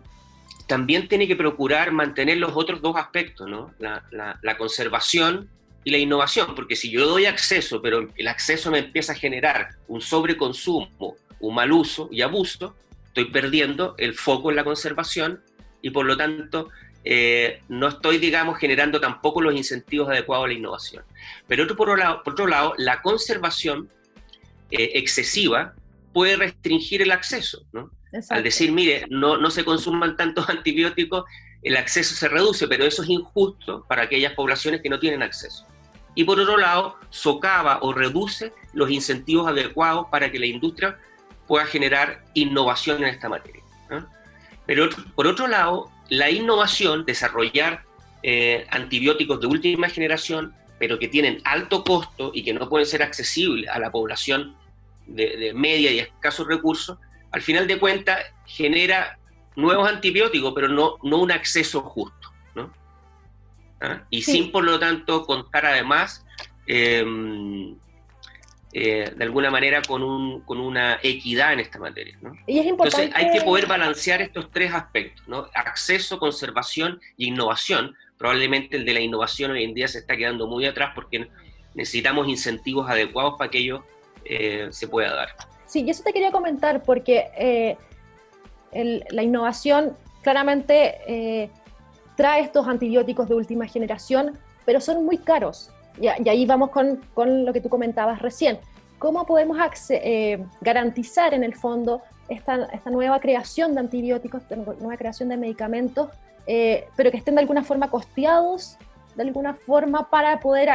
también 0.66 1.08
tiene 1.08 1.26
que 1.26 1.36
procurar 1.36 1.92
mantener 1.92 2.38
los 2.38 2.52
otros 2.54 2.80
dos 2.80 2.96
aspectos, 2.96 3.48
¿no? 3.48 3.72
La, 3.78 4.56
conservación 4.56 5.48
y 5.84 5.90
la 5.90 5.98
innovación, 5.98 6.54
porque 6.54 6.76
si 6.76 6.90
yo 6.90 7.06
doy 7.06 7.26
acceso, 7.26 7.82
pero 7.82 8.08
el 8.16 8.28
acceso 8.28 8.70
me 8.70 8.78
empieza 8.78 9.12
a 9.12 9.16
generar 9.16 9.70
un 9.88 10.00
sobreconsumo, 10.00 11.16
un 11.40 11.54
mal 11.54 11.72
uso 11.72 12.08
y 12.12 12.22
abuso, 12.22 12.74
estoy 13.06 13.26
perdiendo 13.26 13.94
el 13.98 14.14
foco 14.14 14.50
en 14.50 14.56
la 14.56 14.64
conservación 14.64 15.42
y 15.82 15.90
por 15.90 16.06
lo 16.06 16.16
tanto 16.16 16.70
eh, 17.04 17.60
no 17.68 17.88
estoy, 17.88 18.18
digamos, 18.18 18.58
generando 18.58 19.00
tampoco 19.00 19.40
los 19.40 19.54
incentivos 19.54 20.08
adecuados 20.08 20.44
a 20.44 20.48
la 20.48 20.54
innovación. 20.54 21.04
Pero 21.48 21.64
otro, 21.64 21.76
por, 21.76 21.90
otro 21.90 22.02
lado, 22.02 22.22
por 22.22 22.32
otro 22.34 22.46
lado, 22.46 22.74
la 22.78 23.02
conservación 23.02 23.88
eh, 24.70 24.92
excesiva 24.94 25.74
puede 26.12 26.36
restringir 26.36 27.02
el 27.02 27.10
acceso, 27.10 27.64
¿no? 27.72 27.90
Al 28.28 28.42
decir, 28.42 28.70
mire, 28.72 29.06
no, 29.08 29.38
no 29.38 29.50
se 29.50 29.64
consuman 29.64 30.16
tantos 30.16 30.48
antibióticos, 30.50 31.24
el 31.62 31.76
acceso 31.76 32.14
se 32.14 32.28
reduce, 32.28 32.68
pero 32.68 32.84
eso 32.84 33.02
es 33.02 33.08
injusto 33.08 33.84
para 33.88 34.02
aquellas 34.02 34.34
poblaciones 34.34 34.82
que 34.82 34.88
no 34.88 34.98
tienen 34.98 35.22
acceso. 35.22 35.66
Y 36.14 36.24
por 36.24 36.38
otro 36.38 36.58
lado, 36.58 36.96
socava 37.10 37.78
o 37.80 37.92
reduce 37.92 38.52
los 38.74 38.90
incentivos 38.90 39.48
adecuados 39.48 40.06
para 40.10 40.30
que 40.30 40.38
la 40.38 40.46
industria 40.46 40.98
pueda 41.46 41.64
generar 41.66 42.24
innovación 42.34 43.02
en 43.02 43.10
esta 43.10 43.28
materia. 43.28 43.62
Pero 44.66 44.88
por 45.14 45.26
otro 45.26 45.48
lado, 45.48 45.90
la 46.12 46.30
innovación, 46.30 47.06
desarrollar 47.06 47.84
eh, 48.22 48.66
antibióticos 48.68 49.40
de 49.40 49.46
última 49.46 49.88
generación, 49.88 50.52
pero 50.78 50.98
que 50.98 51.08
tienen 51.08 51.40
alto 51.44 51.82
costo 51.84 52.32
y 52.34 52.44
que 52.44 52.52
no 52.52 52.68
pueden 52.68 52.86
ser 52.86 53.02
accesibles 53.02 53.70
a 53.70 53.78
la 53.78 53.90
población 53.90 54.54
de, 55.06 55.52
media 55.54 55.90
y 55.90 56.00
escasos 56.00 56.46
recursos, 56.46 56.98
al 57.30 57.40
final 57.40 57.66
de 57.66 57.78
cuentas 57.78 58.18
genera 58.44 59.18
nuevos 59.56 59.88
antibióticos, 59.88 60.52
pero 60.54 60.68
no, 60.68 60.98
no 61.02 61.16
un 61.16 61.32
acceso 61.32 61.80
justo. 61.80 62.30
¿no? 62.54 62.70
¿Ah? 63.80 64.02
Y 64.10 64.20
sin, 64.20 64.52
por 64.52 64.64
lo 64.64 64.78
tanto, 64.78 65.24
contar 65.24 65.64
además, 65.64 66.26
em, 66.66 67.74
eh, 68.74 69.12
de 69.14 69.24
alguna 69.24 69.50
manera, 69.50 69.82
con, 69.82 70.02
un, 70.02 70.40
con, 70.40 70.58
una 70.58 70.98
equidad 71.02 71.52
en 71.52 71.60
esta 71.60 71.78
materia. 71.78 72.16
¿no? 72.22 72.32
Y 72.46 72.58
es 72.58 72.66
importante... 72.66 73.04
Entonces, 73.04 73.32
hay 73.32 73.38
que 73.38 73.44
poder 73.44 73.66
balancear 73.66 74.22
estos 74.22 74.50
tres 74.50 74.72
aspectos, 74.72 75.28
¿no? 75.28 75.46
acceso, 75.54 76.18
conservación 76.18 76.98
e 77.18 77.24
innovación, 77.26 77.94
probablemente 78.16 78.76
el 78.76 78.86
de 78.86 78.94
la 78.94 79.00
innovación 79.00 79.50
hoy 79.50 79.64
en 79.64 79.74
día 79.74 79.88
se 79.88 79.98
está 79.98 80.16
quedando 80.16 80.46
muy 80.46 80.64
atrás 80.64 80.92
porque 80.94 81.28
necesitamos 81.74 82.28
incentivos 82.28 82.88
adecuados 82.88 83.34
para 83.36 83.50
que 83.50 83.58
ello 83.58 83.84
eh, 84.24 84.68
se 84.70 84.88
pueda 84.88 85.14
dar. 85.14 85.28
Sí, 85.66 85.84
y 85.86 85.90
eso 85.90 86.02
te 86.02 86.12
quería 86.12 86.30
comentar 86.30 86.82
porque 86.82 87.30
eh, 87.36 87.76
la 89.10 89.22
innovación 89.22 89.96
claramente 90.22 91.50
trae 92.16 92.42
estos 92.42 92.66
antibióticos 92.68 93.28
de 93.28 93.34
última 93.34 93.66
generación, 93.66 94.38
pero 94.64 94.80
son 94.80 95.04
muy 95.04 95.18
caros. 95.18 95.70
Y, 96.00 96.06
ahí 96.06 96.46
vamos 96.46 96.70
con, 96.70 97.00
con, 97.14 97.44
lo 97.44 97.52
que 97.52 97.60
tú 97.60 97.68
comentabas 97.68 98.20
recién. 98.20 98.58
¿Cómo 98.98 99.26
podemos 99.26 99.58
garantizar 100.60 101.34
en 101.34 101.42
el 101.42 101.54
fondo 101.54 102.02
esta, 102.28 102.66
esta, 102.66 102.90
nueva 102.90 103.18
creación 103.20 103.74
de 103.74 103.80
antibióticos, 103.80 104.42
nueva 104.50 104.96
creación 104.96 105.28
de 105.28 105.36
medicamentos, 105.36 106.08
pero 106.46 107.10
que 107.10 107.16
estén 107.16 107.34
de 107.34 107.40
alguna 107.40 107.64
forma 107.64 107.90
costeados, 107.90 108.78
de 109.16 109.22
alguna 109.24 109.54
forma 109.54 110.08
para 110.08 110.38
poder 110.38 110.70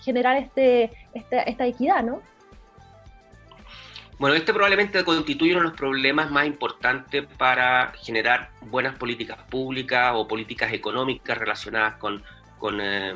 generar 0.00 0.36
este, 0.36 0.90
esta 1.14 1.66
equidad, 1.66 2.02
¿no? 2.02 2.22
Bueno, 4.18 4.34
este 4.34 4.52
probablemente 4.52 5.04
constituye 5.04 5.52
uno 5.52 5.60
de 5.60 5.68
los 5.68 5.76
problemas 5.76 6.28
más 6.30 6.44
importantes 6.46 7.24
para 7.36 7.92
generar 8.02 8.50
buenas 8.62 8.96
políticas 8.96 9.38
públicas 9.48 10.12
o 10.14 10.26
políticas 10.26 10.72
económicas 10.72 11.38
relacionadas 11.38 11.94
con, 11.98 12.24
eh, 12.80 13.14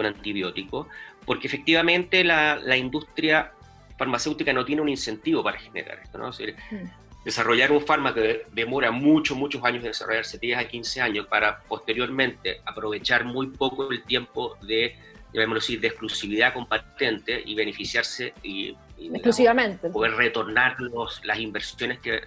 antibióticos, 0.00 0.86
porque 1.24 1.46
efectivamente 1.46 2.24
la, 2.24 2.76
industria 2.76 3.52
farmacéutica 3.98 4.52
no 4.52 4.64
tiene 4.64 4.82
un 4.82 4.88
incentivo 4.88 5.42
para 5.42 5.58
generar 5.58 6.00
esto. 6.02 6.18
¿no? 6.18 6.30
Mm. 6.30 7.24
Desarrollar 7.24 7.70
un 7.70 7.82
fármaco 7.82 8.16
que 8.16 8.46
demora 8.52 8.90
muchos, 8.90 9.36
muchos 9.36 9.62
años 9.64 9.82
de 9.82 9.88
desarrollarse, 9.88 10.38
10 10.38 10.58
a 10.58 10.66
15 10.66 11.00
años, 11.00 11.26
para 11.26 11.60
posteriormente 11.60 12.60
aprovechar 12.64 13.24
muy 13.24 13.48
poco 13.48 13.90
el 13.92 14.02
tiempo 14.02 14.56
de 14.62 14.96
decir, 15.32 15.80
de 15.80 15.88
exclusividad 15.88 16.52
con 16.52 16.66
patente 16.66 17.42
y 17.44 17.54
beneficiarse 17.54 18.34
y, 18.42 18.76
exclusivamente 18.98 19.90
poder 19.90 20.12
retornar 20.12 20.78
los, 20.80 21.24
las 21.24 21.38
inversiones 21.38 21.98
que 21.98 22.16
eh, 22.16 22.22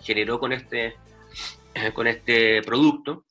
generó 0.00 0.40
con 0.40 0.52
este, 0.52 0.96
eh, 1.74 1.92
con 1.92 2.06
este 2.06 2.62
producto, 2.62 3.24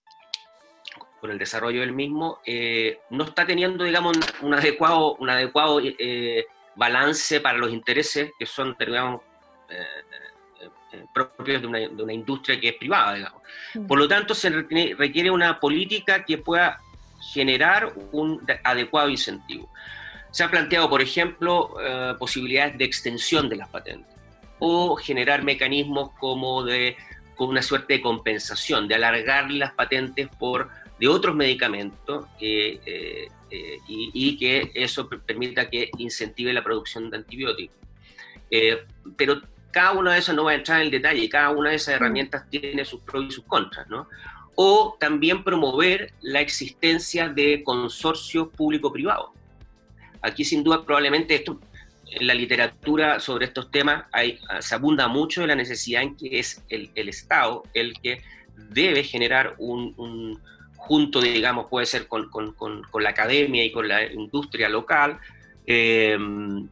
con 1.19 1.31
el 1.31 1.37
desarrollo 1.37 1.81
del 1.81 1.91
mismo, 1.91 2.39
eh, 2.45 2.99
no 3.09 3.25
está 3.25 3.45
teniendo, 3.45 3.83
digamos, 3.83 4.17
un 4.41 4.53
adecuado, 4.53 5.15
un 5.15 5.29
adecuado 5.29 5.81
balance 6.75 7.41
para 7.41 7.57
los 7.57 7.71
intereses 7.71 8.31
que 8.37 8.45
son, 8.45 8.75
digamos, 8.79 9.21
propios 11.13 11.61
de 11.61 11.67
una, 11.67 11.79
de 11.79 12.03
una, 12.03 12.13
industria 12.13 12.59
que 12.59 12.69
es 12.69 12.75
privada, 12.75 13.13
digamos. 13.13 13.41
Mm. 13.73 13.85
Por 13.85 13.99
lo 13.99 14.07
tanto, 14.07 14.33
se 14.33 14.49
requiere 14.49 15.29
una 15.29 15.59
política 15.59 16.23
que 16.23 16.37
pueda 16.37 16.79
generar 17.33 17.93
un 18.11 18.41
adecuado 18.63 19.09
incentivo. 19.09 19.69
Se 20.31 20.43
ha 20.43 20.49
planteado, 20.49 20.89
por 20.89 21.01
ejemplo, 21.01 21.75
eh, 21.81 22.13
posibilidades 22.19 22.77
de 22.77 22.85
extensión 22.85 23.49
de 23.49 23.57
las 23.57 23.69
patentes 23.69 24.13
o 24.59 24.95
generar 24.95 25.43
mecanismos 25.43 26.11
como 26.19 26.63
de 26.63 26.97
con 27.35 27.49
una 27.49 27.61
suerte 27.61 27.93
de 27.93 28.01
compensación, 28.01 28.87
de 28.89 28.95
alargar 28.95 29.49
las 29.49 29.71
patentes 29.73 30.27
por 30.37 30.69
de 30.99 31.07
otros 31.07 31.35
medicamentos 31.35 32.25
eh, 32.39 33.29
eh, 33.49 33.77
y, 33.87 34.37
que 34.37 34.71
eso 34.73 35.09
permita 35.09 35.69
que 35.69 35.89
incentive 35.97 36.53
la 36.53 36.63
producción 36.63 37.09
de 37.09 37.17
antibióticos. 37.17 37.75
pero 39.17 39.41
cada 39.71 39.91
una 39.91 40.13
de 40.13 40.19
esas 40.19 40.35
no 40.35 40.45
va 40.45 40.51
a 40.51 40.55
entrar 40.55 40.79
en 40.79 40.85
el 40.85 40.91
detalle, 40.91 41.29
cada 41.29 41.51
una 41.51 41.69
de 41.69 41.75
esas 41.75 41.93
mm. 41.93 41.95
herramientas 41.95 42.49
tiene 42.49 42.83
sus 42.85 43.01
pros 43.01 43.25
y 43.27 43.31
sus 43.31 43.45
contras, 43.45 43.87
¿no? 43.87 44.07
o 44.61 44.97
también 44.99 45.41
promover 45.45 46.11
la 46.19 46.41
existencia 46.41 47.29
de 47.29 47.63
consorcios 47.63 48.49
público-privados. 48.49 49.29
Aquí 50.21 50.43
sin 50.43 50.65
duda 50.65 50.83
probablemente 50.83 51.33
esto, 51.35 51.61
en 52.11 52.27
la 52.27 52.33
literatura 52.33 53.21
sobre 53.21 53.45
estos 53.45 53.71
temas 53.71 54.03
hay, 54.11 54.37
se 54.59 54.75
abunda 54.75 55.07
mucho 55.07 55.39
de 55.39 55.47
la 55.47 55.55
necesidad 55.55 56.01
en 56.01 56.17
que 56.17 56.39
es 56.39 56.61
el, 56.67 56.91
Estado 56.95 57.63
el 57.73 57.93
que 58.01 58.21
debe 58.57 59.01
generar 59.05 59.55
un, 59.59 60.41
junto, 60.89 61.21
digamos, 61.21 61.67
puede 61.67 61.85
ser 61.85 62.07
con, 62.07 62.31
la 62.99 63.09
academia 63.11 63.63
y 63.63 63.71
con 63.71 63.87
la 63.87 64.11
industria 64.11 64.67
local, 64.67 65.19
em, 65.67 66.67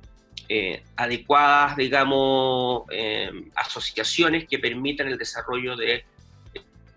eh, 0.49 0.82
adecuadas, 0.95 1.77
digamos, 1.77 2.86
em, 2.89 3.51
asociaciones 3.53 4.47
que 4.47 4.58
permitan 4.58 5.08
el 5.08 5.19
desarrollo 5.19 5.75
de 5.75 6.03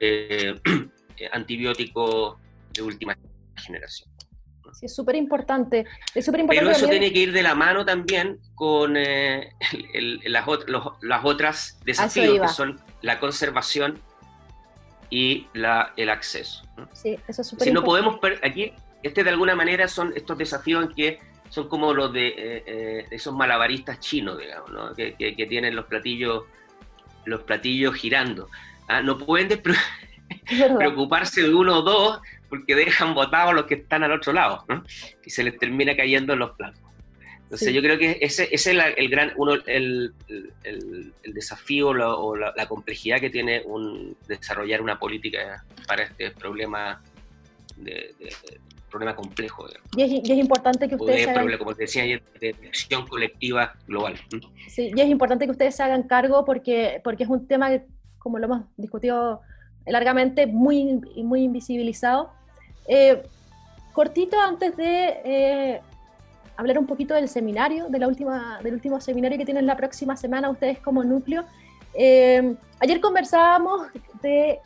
eh, 0.00 0.54
antibióticos 1.32 2.38
de 2.72 2.80
última 2.80 3.14
generación. 3.54 4.08
Sí, 4.72 4.86
es 4.86 4.94
súper 4.94 5.16
importante. 5.16 5.84
Es 6.14 6.30
Pero 6.48 6.70
eso 6.70 6.88
tiene 6.88 7.12
que 7.12 7.18
ir 7.18 7.32
de 7.32 7.42
la 7.42 7.54
mano 7.54 7.84
también 7.84 8.38
con 8.54 8.96
eh, 8.96 9.52
las, 10.24 10.46
otras 11.22 11.78
desafíos, 11.84 12.40
que 12.40 12.48
son 12.48 12.80
la 13.02 13.20
conservación 13.20 14.00
y 15.10 15.48
la, 15.54 15.92
el 15.96 16.08
acceso. 16.08 16.62
Sí, 16.92 17.18
eso 17.26 17.42
es 17.42 17.48
súper 17.48 17.66
Si 17.66 17.72
no 17.72 17.82
podemos, 17.82 18.18
aquí, 18.42 18.72
este 19.02 19.24
de 19.24 19.30
alguna 19.30 19.54
manera 19.54 19.88
son 19.88 20.12
estos 20.14 20.38
desafíos 20.38 20.84
en 20.84 20.94
que 20.94 21.18
son 21.48 21.68
como 21.68 21.92
los 21.92 22.12
de 22.12 22.34
eh, 22.36 23.06
esos 23.10 23.34
malabaristas 23.34 23.98
chinos, 23.98 24.38
digamos, 24.38 24.70
¿no? 24.70 24.94
que, 24.94 25.14
que, 25.14 25.46
tienen 25.46 25.74
los 25.74 25.86
platillos, 25.86 26.44
los 27.24 27.42
platillos 27.42 27.94
girando. 27.96 28.48
Ah, 28.86 29.02
no 29.02 29.18
pueden 29.18 29.60
preocuparse 30.78 31.42
de 31.42 31.54
uno 31.54 31.78
o 31.78 31.82
dos 31.82 32.20
porque 32.48 32.74
dejan 32.74 33.14
botados 33.14 33.54
los 33.54 33.64
que 33.64 33.74
están 33.74 34.02
al 34.04 34.12
otro 34.12 34.32
lado 34.32 34.64
y 35.24 35.30
se 35.30 35.42
les 35.42 35.58
termina 35.58 35.96
cayendo 35.96 36.32
en 36.32 36.38
los 36.38 36.52
platos. 36.52 36.79
Entonces 37.50 37.74
yo 37.74 37.82
creo 37.82 37.98
que 37.98 38.18
ese, 38.20 38.48
es 38.52 38.64
el, 38.68 38.80
gran, 39.08 39.32
uno, 39.36 39.54
el, 39.66 40.14
desafío 41.24 41.88
o 41.88 42.36
la, 42.36 42.66
complejidad 42.68 43.18
que 43.18 43.28
tiene 43.28 43.62
un, 43.64 44.16
desarrollar 44.28 44.80
una 44.80 45.00
política 45.00 45.64
para 45.88 46.04
este 46.04 46.30
problema 46.30 47.02
de, 47.76 48.14
problema 48.88 49.16
complejo. 49.16 49.66
Y 49.96 50.02
es, 50.02 50.38
importante 50.38 50.88
que 50.88 50.94
ustedes 50.94 51.26
hagan... 51.26 51.58
como 51.58 51.74
decía 51.74 52.04
de 52.40 52.54
acción 52.68 53.08
colectiva 53.08 53.74
global. 53.88 54.14
Sí, 54.68 54.92
y 54.94 55.00
es 55.00 55.08
importante 55.08 55.44
que 55.44 55.50
ustedes 55.50 55.74
se 55.74 55.82
hagan 55.82 56.04
cargo 56.04 56.44
porque, 56.44 57.00
porque 57.02 57.24
es 57.24 57.28
un 57.28 57.48
tema 57.48 57.68
que 57.70 57.82
como 58.20 58.38
lo 58.38 58.44
hemos 58.44 58.62
discutido 58.76 59.40
largamente, 59.86 60.46
muy, 60.46 61.00
muy 61.16 61.42
invisibilizado. 61.42 62.30
Eh, 62.86 63.22
cortito 63.92 64.38
antes 64.38 64.76
de 64.76 65.20
eh, 65.24 65.80
hablar 66.60 66.78
un 66.78 66.86
poquito 66.86 67.14
del 67.14 67.28
seminario, 67.28 67.88
de 67.88 67.98
la 67.98 68.08
última, 68.08 68.60
del 68.62 68.74
último 68.74 69.00
seminario 69.00 69.38
que 69.38 69.44
tienen 69.44 69.66
la 69.66 69.76
próxima 69.76 70.16
semana 70.16 70.50
ustedes 70.50 70.78
como 70.78 71.02
núcleo. 71.02 71.44
Eh, 71.94 72.54
ayer 72.78 73.00
conversábamos 73.00 73.88
de 74.22 74.60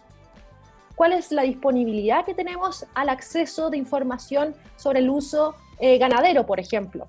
cuál 0.95 1.13
es 1.13 1.33
la 1.33 1.43
disponibilidad 1.43 2.25
que 2.25 2.35
tenemos 2.35 2.87
al 2.95 3.09
acceso 3.09 3.71
de 3.71 3.79
información 3.79 4.55
sobre 4.77 5.01
el 5.01 5.11
uso 5.11 5.55
ganadero, 5.99 6.47
por 6.47 6.61
ejemplo 6.61 7.07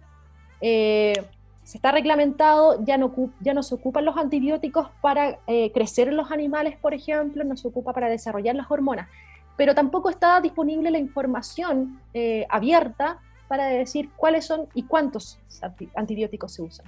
se 1.66 1.80
está 1.80 1.92
reglamentado, 1.92 2.86
ya 2.86 2.96
no, 2.96 3.12
ya 3.42 3.56
no 3.56 3.64
se 3.64 3.74
ocupan 3.74 4.06
los 4.06 4.16
antibióticos 4.18 4.88
para 5.02 5.40
eh, 5.48 5.72
crecer 5.74 6.14
los 6.14 6.32
animales, 6.32 6.78
por 6.78 6.94
ejemplo, 6.94 7.44
no 7.44 7.58
se 7.58 7.68
ocupa 7.68 7.92
para 7.92 8.08
desarrollar 8.08 8.56
las 8.56 8.70
hormonas, 8.70 9.10
pero 9.58 9.74
tampoco 9.74 10.12
está 10.12 10.40
disponible 10.42 10.92
la 10.92 11.00
información 11.00 12.00
eh, 12.14 12.46
abierta 12.50 13.20
para 13.48 13.68
decir 13.68 14.10
cuáles 14.16 14.46
son 14.46 14.68
y 14.74 14.84
cuántos 14.84 15.40
antibióticos 15.96 16.54
se 16.54 16.62
usan. 16.62 16.86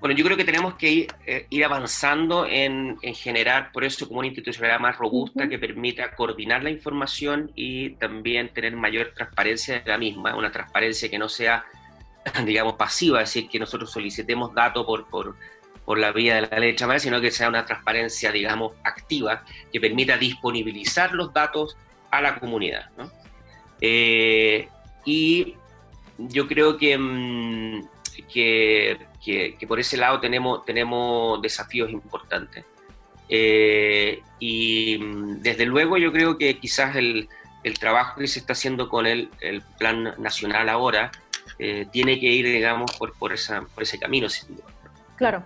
Bueno, 0.00 0.16
yo 0.16 0.24
creo 0.26 0.36
que 0.36 0.44
tenemos 0.44 0.74
que 0.74 0.90
ir, 0.90 1.06
eh, 1.24 1.64
avanzando 1.64 2.46
en, 2.46 2.98
generar, 3.14 3.72
por 3.72 3.84
eso, 3.84 4.06
como 4.06 4.18
una 4.18 4.28
institucionalidad 4.28 4.78
más 4.78 4.98
robusta 4.98 5.48
que 5.48 5.58
permita 5.58 6.14
coordinar 6.14 6.62
la 6.62 6.68
información 6.68 7.50
y 7.54 7.90
también 7.94 8.52
tener 8.52 8.76
mayor 8.76 9.12
transparencia 9.14 9.80
de 9.80 9.90
la 9.90 9.96
misma, 9.96 10.36
una 10.36 10.52
transparencia 10.52 11.08
que 11.08 11.18
no 11.18 11.28
sea 11.30 11.64
digamos, 12.44 12.74
pasiva, 12.74 13.22
es 13.22 13.30
decir, 13.30 13.48
que 13.48 13.58
nosotros 13.58 13.90
solicitemos 13.90 14.54
datos 14.54 14.84
por, 14.84 15.06
por, 15.06 15.36
por 15.84 15.98
la 15.98 16.12
vía 16.12 16.36
de 16.36 16.48
la 16.48 16.58
ley 16.58 16.74
de 16.74 16.98
sino 16.98 17.20
que 17.20 17.30
sea 17.30 17.48
una 17.48 17.64
transparencia, 17.64 18.32
digamos, 18.32 18.72
activa, 18.84 19.44
que 19.72 19.80
permita 19.80 20.16
disponibilizar 20.16 21.12
los 21.12 21.32
datos 21.32 21.76
a 22.10 22.20
la 22.20 22.38
comunidad. 22.38 22.90
Eh, 23.80 24.68
y 25.04 25.54
yo 26.18 26.46
creo 26.46 26.74
mm, 26.74 27.80
que, 28.32 28.98
que, 29.22 29.66
por 29.66 29.80
ese 29.80 29.96
lado 29.96 30.20
tenemos, 30.20 30.64
tenemos 30.64 31.40
desafíos 31.42 31.90
importantes. 31.90 32.64
Eh, 33.28 34.20
y 34.38 34.98
mm, 34.98 35.40
desde 35.40 35.66
luego 35.66 35.96
yo 35.96 36.12
creo 36.12 36.36
que 36.38 36.58
quizás 36.58 36.96
el, 36.96 37.28
el 37.62 37.78
trabajo 37.78 38.20
que 38.20 38.28
se 38.28 38.38
está 38.38 38.52
haciendo 38.52 38.88
con 38.88 39.06
el, 39.06 39.30
el 39.40 39.62
Plan 39.78 40.14
Nacional 40.18 40.68
ahora, 40.68 41.10
eh, 41.58 41.86
tiene 41.90 42.18
que 42.18 42.26
ir, 42.26 42.46
digamos, 42.46 42.92
por, 42.96 43.14
por, 43.14 43.32
esa, 43.32 43.62
por 43.62 43.82
ese 43.82 43.98
camino, 43.98 44.28
sin 44.28 44.56
duda. 44.56 44.66
Claro. 45.16 45.44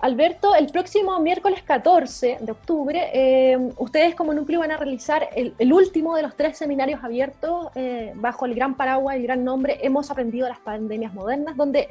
Alberto, 0.00 0.54
el 0.54 0.68
próximo 0.68 1.18
miércoles 1.20 1.62
14 1.62 2.38
de 2.40 2.52
octubre, 2.52 3.10
eh, 3.12 3.58
ustedes 3.76 4.14
como 4.14 4.32
núcleo 4.32 4.60
van 4.60 4.70
a 4.70 4.78
realizar 4.78 5.28
el, 5.36 5.72
último 5.74 6.16
de 6.16 6.22
los 6.22 6.34
tres 6.36 6.56
seminarios 6.56 7.04
abiertos 7.04 7.66
eh, 7.74 8.12
bajo 8.14 8.46
el 8.46 8.54
gran 8.54 8.76
paraguas 8.76 9.18
y 9.18 9.22
gran 9.22 9.44
nombre 9.44 9.78
Hemos 9.82 10.10
aprendido 10.10 10.48
las 10.48 10.58
pandemias 10.58 11.12
modernas, 11.12 11.54
donde 11.54 11.88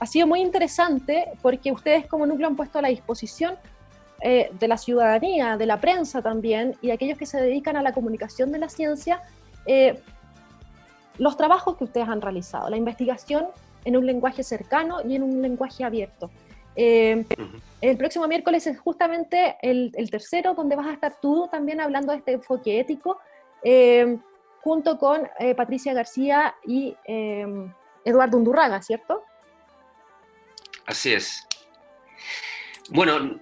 ha 0.00 0.06
sido 0.06 0.26
muy 0.26 0.40
interesante 0.40 1.28
porque 1.40 1.70
ustedes 1.70 2.06
como 2.06 2.26
núcleo 2.26 2.48
han 2.48 2.56
puesto 2.56 2.80
a 2.80 2.82
la 2.82 2.88
disposición 2.88 3.54
eh, 4.22 4.50
de 4.58 4.66
la 4.66 4.76
ciudadanía, 4.76 5.56
de 5.56 5.66
la 5.66 5.80
prensa 5.80 6.20
también, 6.20 6.74
y 6.82 6.88
de 6.88 6.94
aquellos 6.94 7.16
que 7.16 7.26
se 7.26 7.40
dedican 7.40 7.76
a 7.76 7.82
la 7.82 7.92
comunicación 7.92 8.50
de 8.50 8.58
la 8.58 8.68
ciencia, 8.68 9.22
los 11.18 11.36
trabajos 11.36 11.76
que 11.76 11.84
ustedes 11.84 12.08
han 12.08 12.20
realizado, 12.20 12.68
la 12.68 12.76
investigación 12.76 13.46
en 13.84 13.96
un 13.96 14.04
lenguaje 14.04 14.42
cercano 14.42 14.96
y 15.08 15.14
en 15.14 15.22
un 15.22 15.40
lenguaje 15.40 15.84
abierto. 15.84 16.28
Eh, 16.76 17.24
el 17.80 17.96
próximo 17.96 18.26
miércoles 18.28 18.66
es 18.66 18.78
justamente 18.78 19.56
el, 19.62 19.92
tercero, 20.10 20.54
donde 20.54 20.76
vas 20.76 20.86
a 20.86 20.92
estar 20.92 21.20
tú 21.20 21.48
también 21.50 21.80
hablando 21.80 22.12
de 22.12 22.18
este 22.18 22.32
enfoque 22.32 22.80
ético, 22.80 23.18
eh, 23.64 24.18
junto 24.60 24.98
con 24.98 25.28
eh, 25.38 25.54
Patricia 25.54 25.92
García 25.92 26.54
y 26.64 26.96
Eduardo 28.04 28.38
Undurraga, 28.38 28.80
¿cierto? 28.82 29.22
Así 30.86 31.12
es. 31.12 31.46
Bueno, 32.90 33.40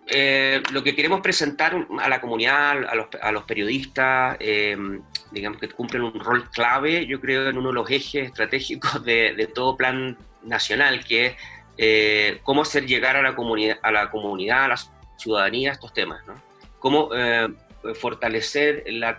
lo 0.72 0.82
que 0.84 0.94
queremos 0.94 1.20
presentar 1.20 1.74
a 1.98 2.08
la 2.08 2.20
comunidad, 2.20 2.84
a 3.20 3.32
los, 3.32 3.44
periodistas, 3.44 4.38
digamos 5.32 5.58
que 5.58 5.68
cumplen 5.68 6.02
un 6.02 6.20
rol 6.20 6.48
clave, 6.50 7.06
yo 7.06 7.20
creo, 7.20 7.48
en 7.48 7.58
uno 7.58 7.68
de 7.68 7.74
los 7.74 7.90
ejes 7.90 8.26
estratégicos 8.26 9.02
de, 9.04 9.34
de 9.34 9.46
todo 9.46 9.76
plan 9.76 10.16
nacional, 10.42 11.04
que 11.04 11.26
es 11.26 11.36
eh, 11.82 12.40
cómo 12.42 12.60
hacer 12.60 12.84
llegar 12.84 13.16
a 13.16 13.22
la, 13.22 13.34
comunidad, 13.34 13.78
a 13.82 13.90
la 13.90 14.10
comunidad, 14.10 14.64
a 14.64 14.68
la 14.68 14.80
ciudadanía 15.16 15.72
estos 15.72 15.94
temas, 15.94 16.20
¿no? 16.26 16.34
Cómo 16.78 17.08
eh, 17.14 17.48
fortalecer 17.94 18.84
la, 18.88 19.18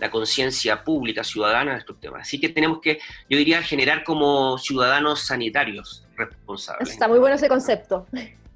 la 0.00 0.10
conciencia 0.10 0.82
pública 0.82 1.22
ciudadana 1.22 1.74
de 1.74 1.78
estos 1.78 2.00
temas. 2.00 2.22
Así 2.22 2.40
que 2.40 2.48
tenemos 2.48 2.80
que, 2.80 2.98
yo 3.28 3.38
diría, 3.38 3.62
generar 3.62 4.02
como 4.02 4.58
ciudadanos 4.58 5.20
sanitarios 5.20 6.04
responsables. 6.16 6.90
Está 6.90 7.06
muy 7.06 7.20
bueno 7.20 7.36
ese 7.36 7.46
concepto. 7.46 8.08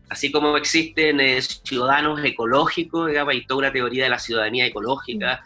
Así 0.08 0.32
como 0.32 0.56
existen 0.56 1.20
eh, 1.20 1.40
ciudadanos 1.42 2.24
ecológicos, 2.24 3.06
digamos, 3.06 3.34
hay 3.34 3.46
toda 3.46 3.58
una 3.58 3.72
teoría 3.72 4.02
de 4.02 4.10
la 4.10 4.18
ciudadanía 4.18 4.66
ecológica, 4.66 5.44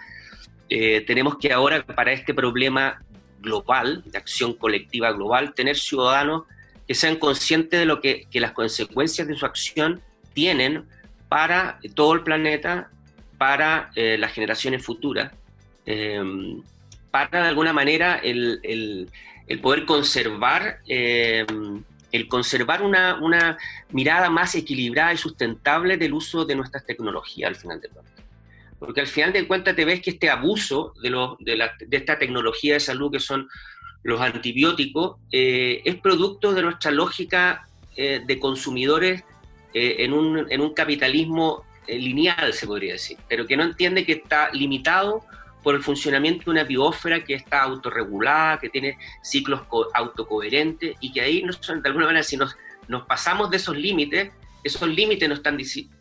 mm. 0.70 1.04
tenemos 1.06 1.36
que 1.36 1.52
ahora, 1.52 1.84
para 1.84 2.10
este 2.10 2.32
problema 2.32 3.02
global, 3.40 4.02
de 4.06 4.16
acción 4.16 4.54
colectiva 4.54 5.12
global, 5.12 5.52
tener 5.52 5.76
ciudadanos 5.76 6.44
que 6.88 6.94
sean 6.94 7.16
conscientes 7.16 7.78
de 7.78 7.84
lo 7.84 8.00
que, 8.00 8.26
las 8.32 8.52
consecuencias 8.52 9.28
de 9.28 9.36
su 9.36 9.44
acción 9.44 10.00
tienen 10.32 10.86
para 11.28 11.78
todo 11.94 12.14
el 12.14 12.22
planeta, 12.22 12.90
para 13.36 13.90
eh, 13.94 14.16
las 14.18 14.32
generaciones 14.32 14.82
futuras, 14.82 15.30
em, 15.84 16.62
para 17.10 17.42
de 17.42 17.48
alguna 17.48 17.74
manera 17.74 18.16
el, 18.16 19.10
poder 19.60 19.84
conservar, 19.84 20.78
em, 20.88 21.84
el 22.10 22.26
conservar 22.26 22.80
una, 22.82 23.58
mirada 23.90 24.30
más 24.30 24.54
equilibrada 24.54 25.12
y 25.12 25.18
sustentable 25.18 25.98
del 25.98 26.14
uso 26.14 26.46
de 26.46 26.56
nuestras 26.56 26.86
tecnologías 26.86 27.48
al 27.48 27.56
final 27.56 27.80
de 27.82 27.88
cuentas. 27.90 28.24
Porque 28.78 29.00
al 29.02 29.08
final 29.08 29.32
de 29.34 29.46
cuentas 29.46 29.76
te 29.76 29.84
ves 29.84 30.00
que 30.00 30.10
este 30.10 30.30
abuso 30.30 30.94
de, 31.02 31.10
de, 31.40 31.70
de 31.86 31.96
esta 31.96 32.18
tecnología 32.18 32.74
de 32.74 32.80
salud 32.80 33.12
que 33.12 33.20
son 33.20 33.46
los 34.02 34.20
antibióticos, 34.20 35.16
eh, 35.32 35.82
es 35.84 35.96
producto 35.96 36.52
de 36.52 36.62
nuestra 36.62 36.90
lógica 36.90 37.66
eh, 37.96 38.22
de 38.24 38.38
consumidores 38.38 39.24
eh, 39.74 39.96
en, 40.00 40.12
un, 40.12 40.50
en, 40.50 40.60
un, 40.60 40.72
capitalismo 40.72 41.64
lineal, 41.86 42.52
se 42.52 42.66
podría 42.66 42.92
decir, 42.92 43.16
pero 43.28 43.46
que 43.46 43.56
no 43.56 43.64
entiende 43.64 44.04
que 44.04 44.12
está 44.12 44.50
limitado 44.52 45.24
por 45.62 45.74
el 45.74 45.82
funcionamiento 45.82 46.44
de 46.44 46.50
una 46.50 46.64
biosfera 46.64 47.24
que 47.24 47.34
está 47.34 47.62
autorregulada, 47.62 48.58
que 48.58 48.68
tiene 48.68 48.98
ciclos 49.22 49.62
autocoherentes 49.94 50.96
y 51.00 51.12
que 51.12 51.20
ahí, 51.20 51.42
de 51.42 51.88
alguna 51.88 52.06
manera, 52.06 52.22
si 52.22 52.36
nos, 52.36 52.56
pasamos 53.06 53.50
de 53.50 53.56
esos 53.56 53.76
límites, 53.76 54.30
esos 54.62 54.88
límites 54.88 55.28
nos 55.28 55.38
están 55.38 55.58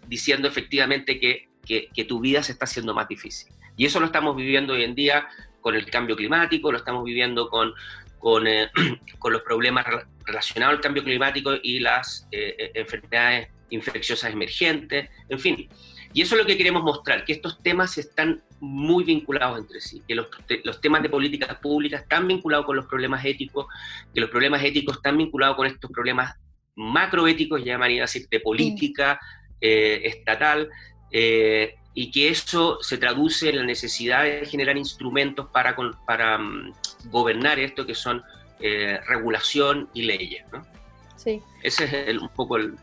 diciendo 0.07 0.47
efectivamente 0.47 1.19
que, 1.19 1.47
que, 1.65 1.89
que 1.93 2.03
tu 2.03 2.19
vida 2.19 2.43
se 2.43 2.51
está 2.51 2.65
haciendo 2.65 2.93
más 2.93 3.07
difícil. 3.07 3.51
Y 3.75 3.85
eso 3.85 3.99
lo 3.99 4.07
estamos 4.07 4.35
viviendo 4.35 4.73
hoy 4.73 4.83
en 4.83 4.95
día 4.95 5.27
con 5.67 5.75
el 5.75 5.85
cambio 5.87 6.15
climático, 6.15 6.71
lo 6.71 6.77
estamos 6.77 7.03
viviendo 7.03 7.49
con, 7.49 7.73
con, 8.19 8.47
eh, 8.47 8.71
con 9.19 9.33
los 9.33 9.41
problemas 9.41 9.85
relacionados 10.25 10.77
al 10.77 10.81
cambio 10.81 11.03
climático 11.03 11.55
y 11.61 11.79
las 11.79 12.25
eh, 12.31 12.55
eh, 12.57 12.71
enfermedades 12.73 13.49
infecciosas 13.69 14.31
emergentes, 14.31 15.09
en 15.27 15.37
fin. 15.37 15.67
Y 16.13 16.21
eso 16.21 16.35
es 16.35 16.41
lo 16.41 16.47
que 16.47 16.55
queremos 16.55 16.83
mostrar, 16.83 17.25
que 17.25 17.33
estos 17.33 17.61
temas 17.61 17.97
están 17.97 18.41
muy 18.61 19.03
vinculados 19.03 19.59
entre 19.59 19.81
sí, 19.81 20.01
que 20.07 20.15
los, 20.15 20.27
los, 20.63 20.79
temas 20.79 21.03
de 21.03 21.09
políticas 21.09 21.57
públicas 21.57 22.03
están 22.03 22.29
vinculados 22.29 22.65
con 22.65 22.77
los 22.77 22.85
problemas 22.85 23.25
éticos, 23.25 23.65
que 24.13 24.21
los 24.21 24.29
problemas 24.29 24.63
éticos 24.63 24.95
están 24.95 25.17
vinculados 25.17 25.57
con 25.57 25.67
estos 25.67 25.91
problemas 25.91 26.33
macroéticos, 26.77 27.59
ya 27.59 27.73
llamaría 27.73 28.03
decir, 28.03 28.25
de 28.31 28.39
política 28.39 29.19
estatal, 29.59 30.69
y 31.99 32.11
que 32.11 32.29
eso 32.29 32.77
se 32.79 32.99
traduce 32.99 33.49
en 33.49 33.55
la 33.55 33.63
necesidad 33.63 34.21
de 34.21 34.45
generar 34.45 34.77
instrumentos 34.77 35.47
para, 35.47 35.75
para 36.05 36.37
mm, 36.37 36.73
gobernar 37.05 37.57
esto 37.57 37.87
que 37.87 37.95
son 37.95 38.21
eh, 38.59 38.99
regulación 39.07 39.89
y 39.95 40.03
leyes. 40.03 40.45
¿no? 40.53 40.63
Sí. 41.15 41.41
Ese 41.63 42.11
es 42.11 42.17
un 42.19 42.29
poco 42.29 42.57
el... 42.57 42.75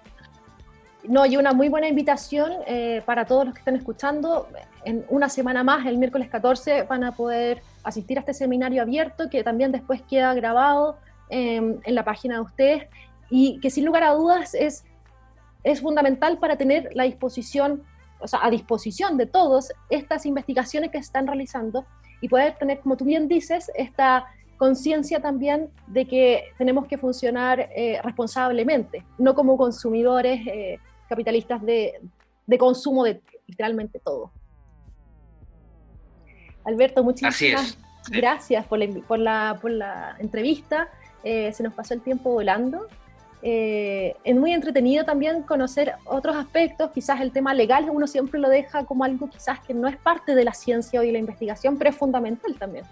No, 1.04 1.24
y 1.26 1.36
una 1.36 1.52
muy 1.52 1.68
buena 1.68 1.86
invitación 1.86 2.50
eh, 2.66 3.02
para 3.06 3.24
todos 3.24 3.44
los 3.44 3.54
que 3.54 3.60
están 3.60 3.76
escuchando. 3.76 4.48
En 4.84 5.04
una 5.08 5.28
semana 5.28 5.62
más, 5.62 5.86
el 5.86 5.96
miércoles 5.96 6.28
14, 6.28 6.82
van 6.82 7.04
a 7.04 7.14
poder 7.14 7.62
asistir 7.84 8.18
a 8.18 8.20
este 8.22 8.34
seminario 8.34 8.82
abierto 8.82 9.30
que 9.30 9.44
también 9.44 9.70
después 9.70 10.02
queda 10.02 10.34
grabado 10.34 10.98
em, 11.28 11.78
en 11.84 11.94
la 11.94 12.04
página 12.04 12.34
de 12.34 12.40
ustedes 12.40 12.88
y 13.30 13.60
que 13.60 13.70
sin 13.70 13.84
lugar 13.84 14.02
a 14.02 14.10
dudas 14.10 14.54
es, 14.54 14.84
es 15.62 15.82
fundamental 15.82 16.38
para 16.38 16.56
tener 16.56 16.90
la 16.94 17.04
disposición 17.04 17.84
o 18.20 18.28
sea, 18.28 18.40
a 18.42 18.50
disposición 18.50 19.16
de 19.16 19.26
todos 19.26 19.72
estas 19.90 20.26
investigaciones 20.26 20.90
que 20.90 20.98
se 20.98 21.06
están 21.06 21.26
realizando 21.26 21.84
y 22.20 22.28
poder 22.28 22.56
tener, 22.56 22.80
como 22.80 22.96
tú 22.96 23.04
bien 23.04 23.28
dices, 23.28 23.70
esta 23.74 24.26
conciencia 24.56 25.20
también 25.20 25.70
de 25.88 26.06
que 26.06 26.44
tenemos 26.58 26.86
que 26.86 26.96
funcionar 26.96 27.68
eh, 27.74 28.00
responsablemente, 28.02 29.04
no 29.18 29.34
como 29.34 29.56
consumidores 29.56 30.40
eh, 30.46 30.78
capitalistas 31.08 31.62
de, 31.62 32.00
de, 32.46 32.58
consumo 32.58 33.04
de 33.04 33.20
literalmente 33.46 33.98
todo. 33.98 34.30
Alberto, 36.64 37.04
muchísimas 37.04 37.76
gracias 38.08 38.66
por 38.66 38.78
la, 38.78 38.88
por 39.06 39.18
la, 39.18 39.58
por 39.60 39.70
la 39.70 40.16
entrevista. 40.18 40.88
Eh, 41.22 41.52
se 41.52 41.62
nos 41.62 41.74
pasó 41.74 41.94
el 41.94 42.00
tiempo 42.00 42.32
volando. 42.32 42.86
Eh, 43.46 44.16
es 44.24 44.34
muy 44.34 44.54
entretenido 44.54 45.04
también 45.04 45.42
conocer 45.42 45.92
otros 46.06 46.34
aspectos, 46.34 46.90
quizás 46.92 47.20
el 47.20 47.30
tema 47.30 47.52
legal 47.52 47.90
uno 47.90 48.06
siempre 48.06 48.40
lo 48.40 48.48
deja 48.48 48.86
como 48.86 49.04
algo 49.04 49.28
quizás 49.28 49.60
que 49.60 49.74
no 49.74 49.86
es 49.86 49.98
parte 49.98 50.34
de 50.34 50.44
la 50.44 50.54
ciencia 50.54 51.04
y 51.04 51.12
la 51.12 51.18
investigación, 51.18 51.76
pero 51.76 51.90
es 51.90 51.96
fundamental 51.96 52.54
también. 52.58 52.86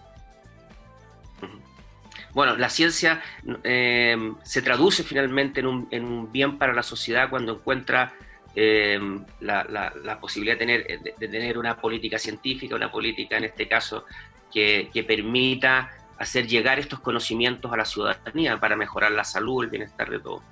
Bueno, 2.34 2.54
la 2.58 2.68
ciencia 2.68 3.22
eh, 3.64 4.14
se 4.42 4.60
traduce 4.60 5.02
finalmente 5.04 5.60
en 5.60 6.04
un, 6.04 6.30
bien 6.30 6.58
para 6.58 6.74
la 6.74 6.82
sociedad 6.82 7.30
cuando 7.30 7.54
encuentra 7.54 8.12
eh, 8.54 9.00
la, 9.40 10.18
posibilidad 10.20 10.58
de 10.58 10.58
tener, 10.58 11.54
de, 11.54 11.58
una 11.58 11.80
política 11.80 12.18
científica, 12.18 12.76
una 12.76 12.92
política 12.92 13.38
en 13.38 13.44
este 13.44 13.66
caso 13.66 14.04
que 14.52 15.04
permita 15.08 15.90
hacer 16.22 16.46
llegar 16.46 16.78
estos 16.78 17.00
conocimientos 17.00 17.72
a 17.72 17.76
la 17.76 17.84
ciudadanía 17.84 18.58
para 18.60 18.76
mejorar 18.76 19.10
la 19.10 19.24
salud, 19.24 19.64
el 19.64 19.70
bienestar 19.70 20.08
de 20.08 20.20
todos. 20.20 20.42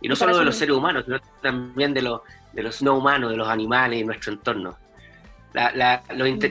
Y 0.00 0.08
no 0.08 0.16
solo 0.16 0.38
de 0.38 0.44
los 0.44 0.56
seres 0.56 0.74
humanos, 0.74 1.04
sino 1.04 1.20
también 1.42 1.92
de 1.92 2.02
los, 2.02 2.22
de 2.52 2.62
los 2.62 2.82
no 2.82 2.96
humanos, 2.96 3.30
de 3.30 3.36
los 3.36 3.48
animales 3.48 4.00
y 4.00 4.04
nuestro 4.04 4.32
entorno. 4.32 4.76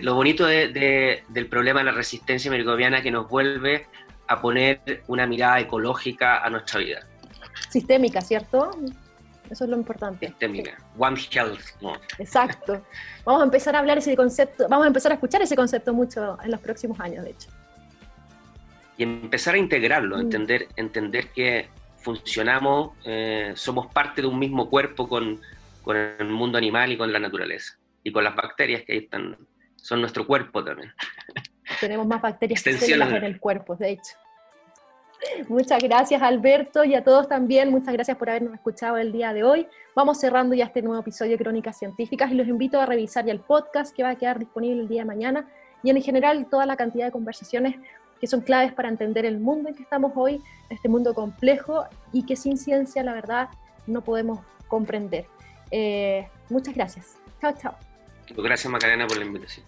lo, 0.04 0.16
bonito 0.16 0.46
del 0.46 1.48
problema 1.50 1.80
de 1.80 1.86
la 1.86 1.92
resistencia 1.92 2.52
microbiana 2.52 3.02
que 3.02 3.10
nos 3.10 3.28
vuelve 3.28 3.88
a 4.28 4.40
poner 4.40 5.04
una 5.08 5.26
mirada 5.26 5.60
ecológica 5.60 6.44
a 6.44 6.50
nuestra 6.52 6.80
vida. 6.80 7.08
Sistémica, 7.70 8.22
¿cierto? 8.22 8.72
Eso 9.50 9.64
es 9.64 9.70
lo 9.70 9.78
importante. 9.78 10.28
Sistémica. 10.28 10.78
One 10.98 11.20
Health. 11.32 11.60
Exacto. 12.20 12.86
Vamos 13.26 13.42
a 13.42 13.46
empezar 13.46 13.76
a 13.76 13.80
hablar 13.80 13.98
ese 13.98 14.16
concepto, 14.16 14.68
vamos 14.70 14.86
a 14.86 14.88
empezar 14.88 15.12
a 15.12 15.16
escuchar 15.16 15.42
ese 15.42 15.56
concepto 15.56 15.92
mucho 15.92 16.38
en 16.44 16.52
los 16.52 16.60
próximos 16.62 17.00
años, 17.00 17.24
de 17.24 17.32
hecho 17.32 17.50
y 18.98 19.04
empezar 19.04 19.56
a 19.56 19.58
integrarlo, 19.58 20.18
mm. 20.18 20.22
entender, 20.22 20.68
entender 20.76 21.30
que 21.30 21.70
funcionamos, 21.98 22.92
eh, 23.06 23.54
somos 23.56 23.88
parte 23.88 24.22
de 24.22 24.28
un 24.28 24.38
mismo 24.38 24.70
cuerpo 24.70 25.08
con, 25.08 25.42
con, 25.82 25.96
el 25.96 26.28
mundo 26.28 26.58
animal 26.58 26.92
y 26.92 26.98
con 26.98 27.12
la 27.12 27.20
naturaleza, 27.20 27.78
y 28.04 28.12
con 28.12 28.24
las 28.24 28.36
bacterias 28.36 28.84
que 28.84 28.94
ahí 28.94 29.00
están, 29.00 29.38
son 29.76 30.02
nuestro 30.02 30.28
cuerpo 30.28 30.64
también. 30.64 30.92
Tenemos 31.80 32.06
más 32.06 32.22
bacterias 32.22 32.62
que 32.62 32.74
células 32.74 33.12
en 33.14 33.24
el 33.24 33.40
cuerpo, 33.40 33.76
de 33.76 33.92
hecho. 33.92 34.14
Muchas 35.48 35.82
gracias 35.82 36.22
Alberto 36.22 36.84
y 36.84 36.96
a 36.96 37.04
todos 37.04 37.30
también, 37.30 37.72
muchas 37.72 37.94
gracias 37.94 38.18
por 38.18 38.30
habernos 38.30 38.54
escuchado 38.54 38.98
el 38.98 39.14
día 39.14 39.34
de 39.34 39.46
hoy. 39.46 39.68
Vamos 39.96 40.20
cerrando 40.20 40.54
ya 40.54 40.66
este 40.66 40.82
nuevo 40.82 41.00
episodio 41.00 41.32
de 41.32 41.38
Crónicas 41.38 41.80
Científicas 41.80 42.30
y 42.32 42.36
los 42.36 42.48
invito 42.48 42.82
a 42.82 42.86
revisar 42.86 43.26
ya 43.26 43.32
el 43.32 43.40
podcast 43.40 43.96
que 43.96 44.04
va 44.04 44.10
a 44.10 44.16
quedar 44.16 44.38
disponible 44.38 44.82
el 44.82 44.90
día 44.90 45.02
de 45.02 45.06
mañana 45.06 45.48
y 45.82 45.92
en 45.92 46.02
general 46.02 46.48
toda 46.50 46.66
la 46.66 46.76
cantidad 46.76 47.06
de 47.06 47.12
conversaciones 47.12 47.76
que 48.24 48.28
son 48.28 48.40
claves 48.40 48.72
para 48.72 48.88
entender 48.88 49.26
el 49.26 49.38
mundo 49.38 49.68
en 49.68 49.76
que 49.76 49.84
estamos 49.84 50.14
hoy, 50.16 50.42
este 50.70 50.88
mundo 50.88 51.14
complejo 51.14 51.84
y 52.14 52.26
que 52.26 52.38
sin 52.38 52.58
ciencia 52.58 53.04
la 53.04 53.14
verdad 53.14 53.50
no 53.86 54.02
podemos 54.02 54.40
comprender. 54.70 55.26
Eh, 55.72 56.26
muchas 56.50 56.74
gracias. 56.74 57.18
Chao, 57.42 57.54
chao. 57.62 57.76
Gracias 58.30 58.72
Macarena 58.72 59.08
por 59.08 59.18
la 59.18 59.26
invitación. 59.26 59.66